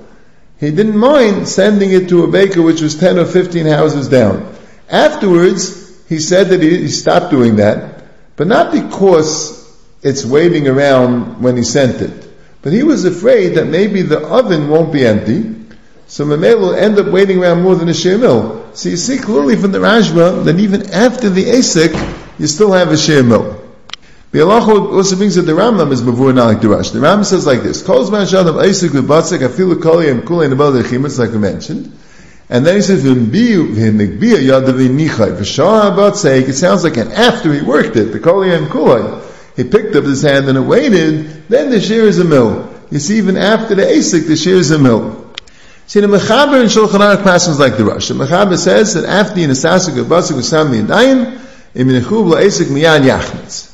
he 0.60 0.72
didn't 0.72 0.98
mind 0.98 1.48
sending 1.48 1.92
it 1.92 2.10
to 2.10 2.24
a 2.24 2.28
baker 2.28 2.62
which 2.62 2.82
was 2.82 2.96
10 2.96 3.18
or 3.20 3.26
15 3.26 3.66
houses 3.66 4.08
down. 4.08 4.56
Afterwards, 4.90 6.08
he 6.08 6.20
said 6.20 6.50
that 6.50 6.62
he, 6.62 6.78
he 6.82 6.88
stopped 6.88 7.32
doing 7.32 7.58
that, 7.58 8.04
but 8.36 8.48
not 8.48 8.72
because 8.72 9.60
it's 10.02 10.26
waiting 10.26 10.68
around 10.68 11.42
when 11.42 11.58
he 11.58 11.64
sent 11.64 12.02
it. 12.02 12.30
But 12.62 12.72
he 12.72 12.84
was 12.84 13.04
afraid 13.04 13.56
that 13.56 13.66
maybe 13.66 14.04
the 14.04 14.20
oven 14.20 14.70
won't 14.70 14.94
be 14.94 15.06
empty, 15.06 15.56
so 16.08 16.26
Mamela 16.26 16.60
will 16.60 16.76
end 16.76 17.00
up 17.00 17.08
waiting 17.08 17.40
around 17.40 17.64
more 17.64 17.76
than 17.76 17.90
a 17.90 17.94
share 17.94 18.18
mill. 18.18 18.70
So 18.74 18.90
you 18.90 18.98
see 18.98 19.18
clearly 19.18 19.56
from 19.56 19.72
the 19.72 19.80
Rashba 19.80 20.46
that 20.46 20.60
even 20.60 20.92
after 20.92 21.30
the 21.30 21.44
ASIC, 21.44 22.40
you 22.40 22.48
still 22.48 22.72
have 22.72 22.92
a 22.92 22.98
share 22.98 23.24
mill. 23.24 23.63
The 24.34 24.42
Allah 24.42 24.92
also 24.92 25.16
brings 25.16 25.36
that 25.36 25.44
the 25.44 25.52
Rambam 25.52 25.92
is 25.92 26.02
before 26.02 26.34
not 26.34 26.48
like 26.48 26.60
the 26.60 26.70
Rush. 26.70 26.90
The 26.90 26.98
Rambam 26.98 27.24
says 27.24 27.46
like 27.46 27.62
this: 27.62 27.84
Calls 27.84 28.10
man 28.10 28.26
shadam 28.26 28.60
ASIC 28.60 28.90
v'batzek 28.90 29.48
afilu 29.48 29.76
kolayim 29.76 30.22
kulay 30.22 30.50
nebal 30.50 30.72
dechimitz 30.72 31.20
like 31.20 31.30
we 31.30 31.38
mentioned. 31.38 31.96
And 32.50 32.66
then 32.66 32.78
he 32.78 32.82
says. 32.82 33.06
It 36.50 36.54
sounds 36.56 36.84
like 36.84 36.98
an 36.98 37.12
after 37.12 37.54
he 37.54 37.62
worked 37.62 37.96
it, 37.96 38.06
the 38.06 38.20
kolayim 38.20 38.70
kulay. 38.70 39.24
He 39.56 39.66
picked 39.66 39.96
up 39.96 40.04
his 40.06 40.24
hand 40.24 40.50
and 40.50 40.58
it 40.58 40.62
waited. 40.62 41.48
Then 41.48 41.70
the 41.70 41.80
shear 41.80 42.06
is 42.06 42.18
a 42.18 42.24
mill. 42.24 42.74
You 42.90 42.98
see, 42.98 43.20
even 43.20 43.38
after 43.38 43.76
the 43.76 43.84
ASIC, 43.84 44.26
the 44.26 44.36
shear 44.36 44.56
is 44.56 44.72
a 44.72 44.80
mill. 44.80 45.32
See, 45.86 46.00
the 46.00 46.08
Mechaber 46.08 46.60
in 46.60 46.70
Shulchan 46.70 47.02
Aruch 47.02 47.24
passes 47.24 47.60
like 47.60 47.78
the 47.78 47.86
Rosh. 47.86 48.08
The 48.08 48.16
Mechaber 48.16 48.58
says 48.58 48.96
that 48.96 49.06
after 49.06 49.36
the 49.36 49.44
Nasasik 49.46 49.96
of 50.00 50.08
Basik 50.08 50.36
was 50.36 50.50
Sam 50.50 50.72
Yadayim, 50.72 51.40
im 51.76 51.88
Nechub 51.88 52.34
La'esik 52.34 52.66
Miyad 52.66 53.02
Yachmitz. 53.02 53.73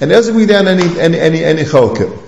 And 0.00 0.10
doesn't 0.10 0.34
bring 0.34 0.46
down 0.46 0.66
any, 0.66 0.98
any, 0.98 1.18
any, 1.18 1.44
any 1.44 1.62
cholkim. 1.62 2.18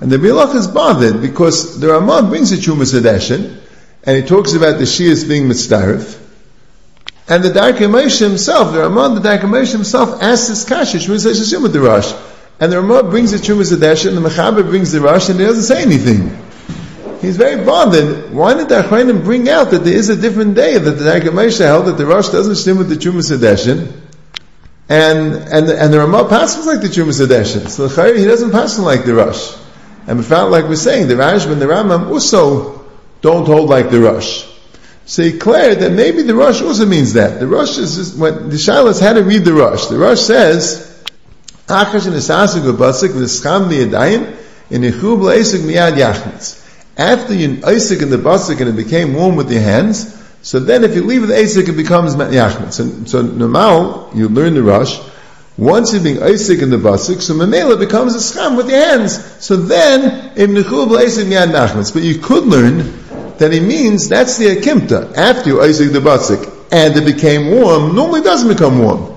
And 0.00 0.10
the 0.10 0.16
Bilach 0.16 0.54
is 0.54 0.66
bothered 0.66 1.20
because 1.20 1.78
the 1.78 1.88
Ramah 1.88 2.28
brings 2.28 2.52
a 2.52 2.56
Chumas 2.56 2.98
Adeshin, 2.98 3.60
and 4.04 4.16
he 4.16 4.22
talks 4.22 4.54
about 4.54 4.78
the 4.78 4.84
Shias 4.84 5.28
being 5.28 5.44
mitzdarif. 5.44 6.18
And 7.28 7.44
the 7.44 7.50
Moshe 7.50 8.18
himself, 8.18 8.72
the 8.72 8.80
Ramah, 8.80 9.20
the 9.20 9.28
Moshe 9.46 9.72
himself 9.72 10.22
asks 10.22 10.48
this 10.48 10.64
kasha, 10.64 10.98
says 10.98 11.24
Shishim 11.24 11.62
with 11.62 11.74
the 11.74 11.80
Rosh. 11.80 12.12
And 12.58 12.72
the 12.72 12.80
Ramah 12.80 13.10
brings 13.10 13.32
the 13.32 13.38
Chumas 13.38 13.72
Adeshin, 13.72 14.14
the 14.14 14.28
Mechaber 14.28 14.62
brings 14.62 14.92
the 14.92 15.00
Rosh, 15.00 15.28
and 15.28 15.38
he 15.38 15.46
doesn't 15.46 15.64
say 15.64 15.82
anything 15.82 16.36
he's 17.20 17.36
very 17.36 17.64
bothered. 17.64 18.32
Why 18.32 18.54
did 18.54 18.68
the 18.68 18.82
Achronim 18.82 19.24
bring 19.24 19.48
out 19.48 19.70
that 19.70 19.84
there 19.84 19.94
is 19.94 20.08
a 20.08 20.16
different 20.16 20.54
day 20.54 20.78
that 20.78 20.90
the 20.90 21.30
Moshe 21.30 21.58
held 21.58 21.86
that 21.86 21.98
the 21.98 22.06
Rosh 22.06 22.28
doesn't 22.28 22.56
stem 22.56 22.78
with 22.78 22.88
the 22.88 22.96
Chumas 22.96 23.36
Adeshin? 23.36 23.99
And, 24.90 25.34
and, 25.34 25.70
and 25.70 25.92
the 25.92 26.00
Ramah 26.00 26.28
passes 26.28 26.66
like 26.66 26.80
the 26.80 26.88
Chumas 26.88 27.24
Adeshin. 27.24 27.68
So 27.68 27.86
the 27.86 28.18
he 28.18 28.24
doesn't 28.24 28.50
pass 28.50 28.76
like 28.76 29.04
the 29.04 29.14
Rosh. 29.14 29.56
And 30.08 30.18
we 30.18 30.24
found, 30.24 30.50
like 30.50 30.64
we're 30.64 30.74
saying, 30.74 31.06
the 31.06 31.14
Rashba 31.14 31.52
and 31.52 31.62
the 31.62 31.66
Rambam 31.66 32.10
also 32.10 32.84
don't 33.20 33.46
hold 33.46 33.70
like 33.70 33.90
the 33.90 34.00
Rosh. 34.00 34.46
So 35.06 35.22
he 35.22 35.32
declared 35.32 35.78
that 35.78 35.92
maybe 35.92 36.22
the 36.22 36.34
Rosh 36.34 36.60
also 36.60 36.86
means 36.86 37.12
that. 37.12 37.38
The 37.38 37.46
Rosh 37.46 37.78
is, 37.78 37.96
just, 37.96 38.18
when 38.18 38.50
the 38.50 38.56
Shilas 38.56 39.00
had 39.00 39.12
to 39.12 39.22
read 39.22 39.44
the 39.44 39.52
Rosh. 39.52 39.86
The 39.86 39.96
Rosh 39.96 40.20
says, 40.20 41.04
after 41.68 42.00
you 47.34 47.60
Isaac 47.64 48.02
in 48.02 48.10
the 48.10 48.16
basik 48.16 48.60
and 48.60 48.70
it 48.70 48.76
became 48.76 49.14
warm 49.14 49.36
with 49.36 49.52
your 49.52 49.62
hands, 49.62 50.19
so 50.42 50.60
then 50.60 50.84
if 50.84 50.94
you 50.94 51.04
leave 51.04 51.26
the 51.26 51.36
Isaac, 51.36 51.68
it 51.68 51.76
becomes 51.76 52.16
Yachmet. 52.16 52.72
So, 52.72 53.04
so 53.04 53.22
normal, 53.22 54.10
you 54.14 54.28
learn 54.28 54.54
the 54.54 54.62
rush. 54.62 54.98
Once 55.58 55.92
you're 55.92 56.02
being 56.02 56.22
Isaac 56.22 56.62
in 56.62 56.70
the 56.70 56.78
basik, 56.78 57.20
so 57.20 57.34
Mamela 57.34 57.78
becomes 57.78 58.14
a 58.14 58.20
scham 58.20 58.56
with 58.56 58.70
your 58.70 58.78
hands. 58.78 59.44
So 59.44 59.56
then, 59.56 60.38
im 60.38 60.54
nechub 60.54 60.96
Isaac 60.98 61.26
miyad 61.26 61.52
nachmetz. 61.52 61.92
But 61.92 62.02
you 62.02 62.18
could 62.18 62.44
learn 62.44 62.78
that 63.36 63.52
it 63.52 63.62
means 63.62 64.08
that's 64.08 64.38
the 64.38 64.56
akimta. 64.56 65.16
After 65.16 65.50
you 65.50 65.62
Isaac 65.62 65.92
the 65.92 66.00
basik 66.00 66.50
and 66.72 66.96
it 66.96 67.04
became 67.04 67.50
warm, 67.50 67.94
normally 67.94 68.22
doesn't 68.22 68.48
become 68.48 68.78
warm. 68.78 69.16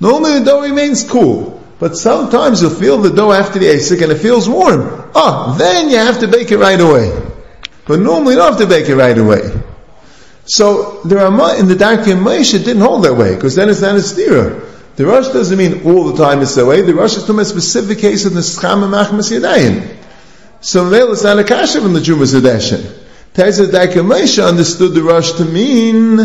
Normally 0.00 0.40
the 0.40 0.44
dough 0.44 0.62
remains 0.62 1.08
cool. 1.08 1.62
But 1.78 1.96
sometimes 1.96 2.62
you'll 2.62 2.70
feel 2.70 2.98
the 2.98 3.10
dough 3.10 3.32
after 3.32 3.58
the 3.58 3.66
Asik 3.66 4.02
and 4.02 4.12
it 4.12 4.18
feels 4.18 4.48
warm. 4.48 5.10
Ah, 5.14 5.54
then 5.58 5.90
you 5.90 5.98
have 5.98 6.20
to 6.20 6.28
bake 6.28 6.50
it 6.50 6.58
right 6.58 6.80
away. 6.80 7.12
But 7.86 8.00
normally 8.00 8.34
you 8.34 8.40
don't 8.40 8.52
have 8.52 8.60
to 8.60 8.66
bake 8.66 8.88
it 8.88 8.96
right 8.96 9.16
away. 9.16 9.42
So 10.46 11.00
the 11.04 11.16
Ramah 11.16 11.56
in 11.58 11.68
the 11.68 11.74
Darkei 11.74 12.14
Moshe 12.18 12.52
didn't 12.52 12.82
hold 12.82 13.04
that 13.04 13.14
way, 13.14 13.34
because 13.34 13.54
then 13.54 13.68
it's 13.70 13.80
not 13.80 13.96
a 13.96 13.98
stira. 13.98 14.70
The 14.96 15.06
rush 15.06 15.28
doesn't 15.28 15.58
mean 15.58 15.86
all 15.86 16.12
the 16.12 16.22
time 16.22 16.40
it's 16.40 16.54
that 16.54 16.66
way. 16.66 16.82
The 16.82 16.94
rush 16.94 17.16
is 17.16 17.24
talking 17.24 17.40
a 17.40 17.44
specific 17.44 17.98
case 17.98 18.26
of 18.26 18.34
the 18.34 18.42
Scham 18.42 18.80
Machmas 18.80 19.32
Yadayim. 19.32 19.96
So 20.60 20.84
Mel 20.88 21.10
is 21.12 21.24
not 21.24 21.38
a 21.38 21.44
kasha 21.44 21.80
from 21.80 21.94
the 21.94 22.00
Jumas 22.00 22.38
Adeshin. 22.38 22.82
The 23.32 23.42
Darkei 23.42 24.06
Moshe 24.06 24.46
understood 24.46 24.94
the 24.94 25.02
rush 25.02 25.32
to 25.32 25.44
mean 25.44 26.16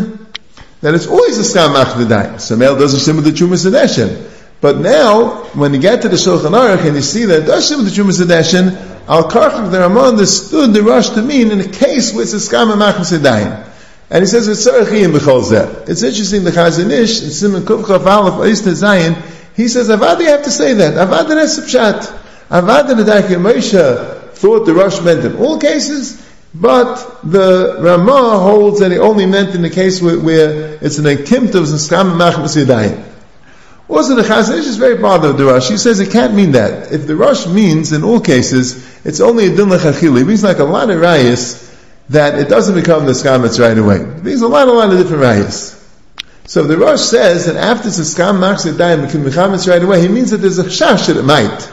that 0.81 0.93
it's 0.93 1.07
always 1.07 1.37
a 1.39 1.43
Scham 1.43 1.71
Machmas. 1.71 2.41
So 2.41 2.55
Mel 2.57 2.77
doesn't 2.77 2.99
sim 2.99 3.15
with 3.15 3.25
the 3.25 3.31
Jumas 3.31 3.65
Adeshin. 3.65 4.29
But 4.61 4.77
now, 4.77 5.45
when 5.53 5.73
you 5.73 5.79
get 5.79 6.01
to 6.01 6.09
the 6.09 6.17
Shulchan 6.17 6.51
Aruch 6.51 6.85
and 6.85 6.95
you 6.95 7.01
see 7.01 7.25
that 7.25 7.43
it 7.43 7.45
does 7.45 7.71
Dashim 7.71 7.85
the 7.85 7.89
Chumas 7.89 8.21
Edeshin, 8.21 8.75
Al 9.07 9.29
Karchak 9.29 9.71
the 9.71 9.79
Ramah 9.79 10.01
understood 10.01 10.73
the 10.73 10.83
rush 10.83 11.09
to 11.11 11.21
mean 11.21 11.51
in 11.51 11.61
a 11.61 11.67
case 11.67 12.13
where 12.13 12.23
it's 12.23 12.33
a 12.33 12.35
Skama 12.35 12.75
Machim 12.77 13.01
Sedayim. 13.01 13.65
And 14.11 14.23
he 14.23 14.27
says, 14.27 14.47
it's 14.47 14.65
interesting, 14.65 16.43
the 16.43 16.49
Chazon 16.49 16.89
Ish, 16.89 17.21
in 17.21 17.29
Simon 17.29 17.61
Kuvchav 17.61 18.05
Aleph 18.07 18.33
Ois 18.35 18.61
Zayin, 18.63 19.15
he 19.55 19.67
says, 19.67 19.89
Avad, 19.89 20.19
you 20.19 20.27
have 20.27 20.43
to 20.45 20.51
say 20.51 20.73
that. 20.73 20.95
Avad 20.95 21.29
Nes 21.29 21.59
Pshat. 21.59 22.17
Avad 22.49 22.89
and 22.89 23.01
Adaki 23.01 23.35
Moshe 23.37 24.31
thought 24.33 24.65
the 24.65 24.73
rush 24.73 24.99
meant 25.01 25.23
in 25.23 25.35
all 25.35 25.59
cases, 25.59 26.25
but 26.55 27.21
the 27.23 27.77
Ramah 27.81 28.39
holds 28.39 28.79
that 28.79 28.91
he 28.91 28.97
only 28.97 29.27
meant 29.27 29.53
in 29.53 29.61
the 29.61 29.69
case 29.69 30.01
where, 30.01 30.19
where 30.19 30.79
it's 30.81 30.97
an 30.97 31.05
Akimt 31.05 31.53
of 31.53 31.65
Skama 31.65 32.15
Machim 32.17 32.45
Sedayim. 32.45 33.05
Also, 33.87 34.15
the 34.15 34.23
Chazon 34.23 34.57
Ish 34.57 34.65
is 34.65 34.77
very 34.77 34.97
bothered 34.97 35.35
with 35.35 35.37
the 35.37 35.45
Rush. 35.45 35.69
He 35.69 35.77
says 35.77 35.99
it 35.99 36.11
can't 36.11 36.33
mean 36.33 36.53
that. 36.53 36.91
If 36.91 37.05
the 37.05 37.15
Rush 37.15 37.45
means, 37.45 37.91
in 37.91 38.03
all 38.03 38.19
cases, 38.19 39.05
it's 39.05 39.19
only 39.19 39.53
a 39.53 39.55
din 39.55 39.67
lechachili, 39.67 40.21
it 40.21 40.25
means 40.25 40.43
like 40.43 40.57
a 40.57 40.63
lot 40.63 40.89
of 40.89 40.99
rayas 40.99 41.68
that 42.09 42.39
it 42.39 42.49
doesn't 42.49 42.75
become 42.75 43.05
the 43.05 43.11
skamitz 43.11 43.59
right 43.59 43.77
away. 43.77 43.99
Means 43.99 44.41
a 44.41 44.47
lot, 44.47 44.67
a 44.67 44.71
lot 44.71 44.91
of 44.91 44.97
different 44.97 45.23
rayas. 45.23 45.75
So 46.49 46.63
the 46.63 46.77
Rush 46.77 47.01
says 47.01 47.45
that 47.45 47.55
after 47.55 47.89
the 47.89 48.01
skam 48.01 48.41
become 49.05 49.23
mechametz 49.23 49.67
right 49.69 49.83
away, 49.83 50.01
he 50.01 50.07
means 50.07 50.31
that 50.31 50.37
there's 50.37 50.57
a 50.57 50.63
chash 50.63 51.05
that 51.05 51.17
it 51.17 51.23
might. 51.23 51.71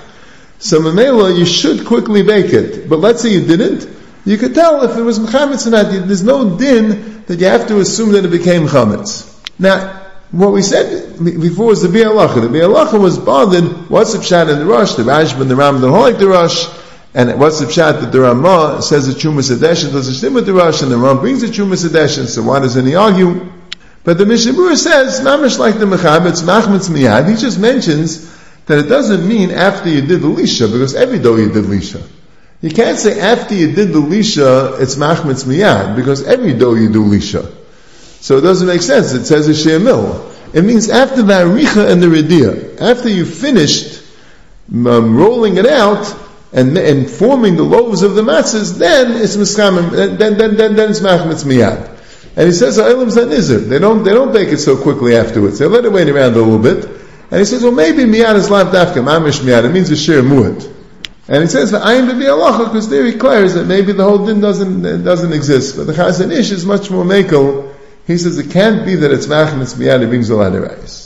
So 0.58 0.80
Mamela, 0.80 1.36
you 1.36 1.46
should 1.46 1.86
quickly 1.86 2.22
bake 2.22 2.52
it. 2.52 2.86
But 2.86 2.98
let's 2.98 3.22
say 3.22 3.30
you 3.30 3.46
didn't, 3.46 3.88
you 4.26 4.36
could 4.36 4.54
tell 4.54 4.82
if 4.82 4.96
it 4.98 5.02
was 5.02 5.18
mechametz 5.18 5.66
or 5.66 5.70
not. 5.70 5.84
There's 5.84 6.22
no 6.22 6.58
din 6.58 7.22
that 7.24 7.40
you 7.40 7.46
have 7.46 7.68
to 7.68 7.80
assume 7.80 8.12
that 8.12 8.26
it 8.26 8.30
became 8.30 8.66
chametz. 8.66 9.32
Now, 9.58 10.02
what 10.30 10.52
we 10.52 10.60
said 10.60 11.18
before 11.24 11.68
was 11.68 11.80
the 11.80 11.88
Bialacha. 11.88 12.42
The 12.42 12.48
Bialacha 12.48 13.00
was 13.00 13.18
bothered, 13.18 13.88
what's 13.88 14.12
the 14.12 14.18
pshat 14.18 14.52
in 14.52 14.58
the 14.58 14.66
Rosh? 14.66 14.92
The 14.92 15.04
Rashba 15.04 15.48
the 15.48 15.56
Ram 15.56 15.80
don't 15.80 15.92
like 15.92 16.18
the 16.18 16.28
Rosh. 16.28 16.66
And 17.16 17.40
what's 17.40 17.60
the 17.60 17.64
pshat 17.64 18.02
that 18.02 18.12
the 18.12 18.20
Ramah 18.20 18.82
says 18.82 19.06
the 19.06 19.18
Chumas 19.18 19.50
Adeshin 19.50 19.90
doesn't 19.90 20.12
stim 20.12 20.34
with 20.34 20.44
the 20.44 20.52
Rosh, 20.52 20.82
and 20.82 20.92
the 20.92 20.98
Ram 20.98 21.18
brings 21.18 21.40
the 21.40 21.46
Chumas 21.46 21.88
Adeshin, 21.88 22.26
so 22.26 22.42
why 22.42 22.60
doesn't 22.60 22.84
he 22.84 22.94
argue? 22.94 23.50
But 24.04 24.18
the 24.18 24.24
Mishabur 24.24 24.76
says, 24.76 25.22
Mamish 25.22 25.58
like 25.58 25.78
the 25.78 25.86
Mechab, 25.86 26.26
it's 26.26 26.42
Machmitz 26.42 26.90
Miyad. 26.90 27.30
He 27.30 27.36
just 27.36 27.58
mentions 27.58 28.30
that 28.66 28.80
it 28.80 28.88
doesn't 28.90 29.26
mean 29.26 29.50
after 29.50 29.88
you 29.88 30.02
did 30.02 30.20
the 30.20 30.28
Lisha, 30.28 30.70
because 30.70 30.94
every 30.94 31.18
day 31.18 31.36
you 31.36 31.50
did 31.50 31.64
Lisha. 31.64 32.06
You 32.60 32.68
can't 32.68 32.98
say 32.98 33.18
after 33.18 33.54
you 33.54 33.72
did 33.72 33.94
the 33.94 33.98
Lisha, 33.98 34.78
it's 34.78 34.96
Machmitz 34.96 35.44
Miyad, 35.46 35.96
because 35.96 36.22
every 36.22 36.52
day 36.52 36.82
you 36.82 36.92
do 36.92 37.02
Lisha. 37.02 37.50
So 38.20 38.36
it 38.36 38.42
doesn't 38.42 38.68
make 38.68 38.82
sense. 38.82 39.14
It 39.14 39.24
says 39.24 39.48
a 39.48 39.54
shir 39.54 39.78
mil. 39.78 40.30
It 40.52 40.66
means 40.66 40.90
after 40.90 41.22
the 41.22 41.32
aricha 41.32 41.90
and 41.90 42.02
the 42.02 42.08
redia, 42.08 42.78
after 42.78 43.08
you 43.08 43.24
finished 43.24 44.02
um, 44.68 45.16
rolling 45.16 45.56
it 45.56 45.64
out 45.64 46.24
and, 46.56 46.76
and 46.76 47.08
forming 47.08 47.56
the 47.56 47.62
loaves 47.62 48.02
of 48.02 48.14
the 48.14 48.22
matzahs, 48.22 48.78
then 48.78 49.22
it's 49.22 49.36
mischam, 49.36 49.90
then, 49.90 50.16
then, 50.18 50.56
then, 50.56 50.74
then 50.74 50.90
it's 50.90 51.00
machmetz 51.00 51.44
miyad. 51.44 51.92
And 52.34 52.46
he 52.48 52.52
says, 52.52 52.76
Ha'ilim 52.78 53.10
Zanizr. 53.10 53.68
They 53.68 53.78
don't, 53.78 54.02
they 54.02 54.12
don't 54.12 54.32
bake 54.32 54.48
it 54.48 54.58
so 54.58 54.76
quickly 54.76 55.16
afterwards. 55.16 55.58
They 55.58 55.66
let 55.66 55.84
it 55.84 55.92
wait 55.92 56.08
around 56.08 56.34
a 56.34 56.38
little 56.38 56.58
bit. 56.58 56.84
And 57.30 57.38
he 57.38 57.44
says, 57.44 57.62
well, 57.62 57.72
maybe 57.72 58.02
miyad 58.02 58.34
is 58.34 58.50
lav 58.50 58.68
dafka, 58.68 59.04
mamish 59.04 59.40
miyad. 59.40 59.64
It 59.64 59.72
means 59.72 59.90
a 59.90 59.96
shir 59.96 60.22
mu'at. 60.22 60.72
And 61.28 61.42
he 61.42 61.48
says, 61.48 61.72
bebi 61.72 62.24
alacha, 62.24 62.66
because 62.66 62.88
there 62.88 63.04
he 63.04 63.12
declares 63.12 63.54
that 63.54 63.66
maybe 63.66 63.92
the 63.92 64.04
whole 64.04 64.26
din 64.26 64.40
doesn't, 64.40 64.82
doesn't 65.04 65.32
exist. 65.32 65.76
But 65.76 65.86
the 65.86 65.92
Chazon 65.92 66.30
Ish 66.30 66.50
is 66.50 66.66
much 66.66 66.90
more 66.90 67.04
makel 67.04 67.74
he 68.06 68.18
says 68.18 68.38
it 68.38 68.50
can't 68.50 68.86
be 68.86 68.94
that 68.96 69.10
it's 69.10 69.26
machmas 69.26 69.74
miyad, 69.74 70.02
it 70.02 70.06
brings 70.06 70.30
a 70.30 70.36
lot 70.36 70.54
of 70.54 70.62
rice. 70.62 71.05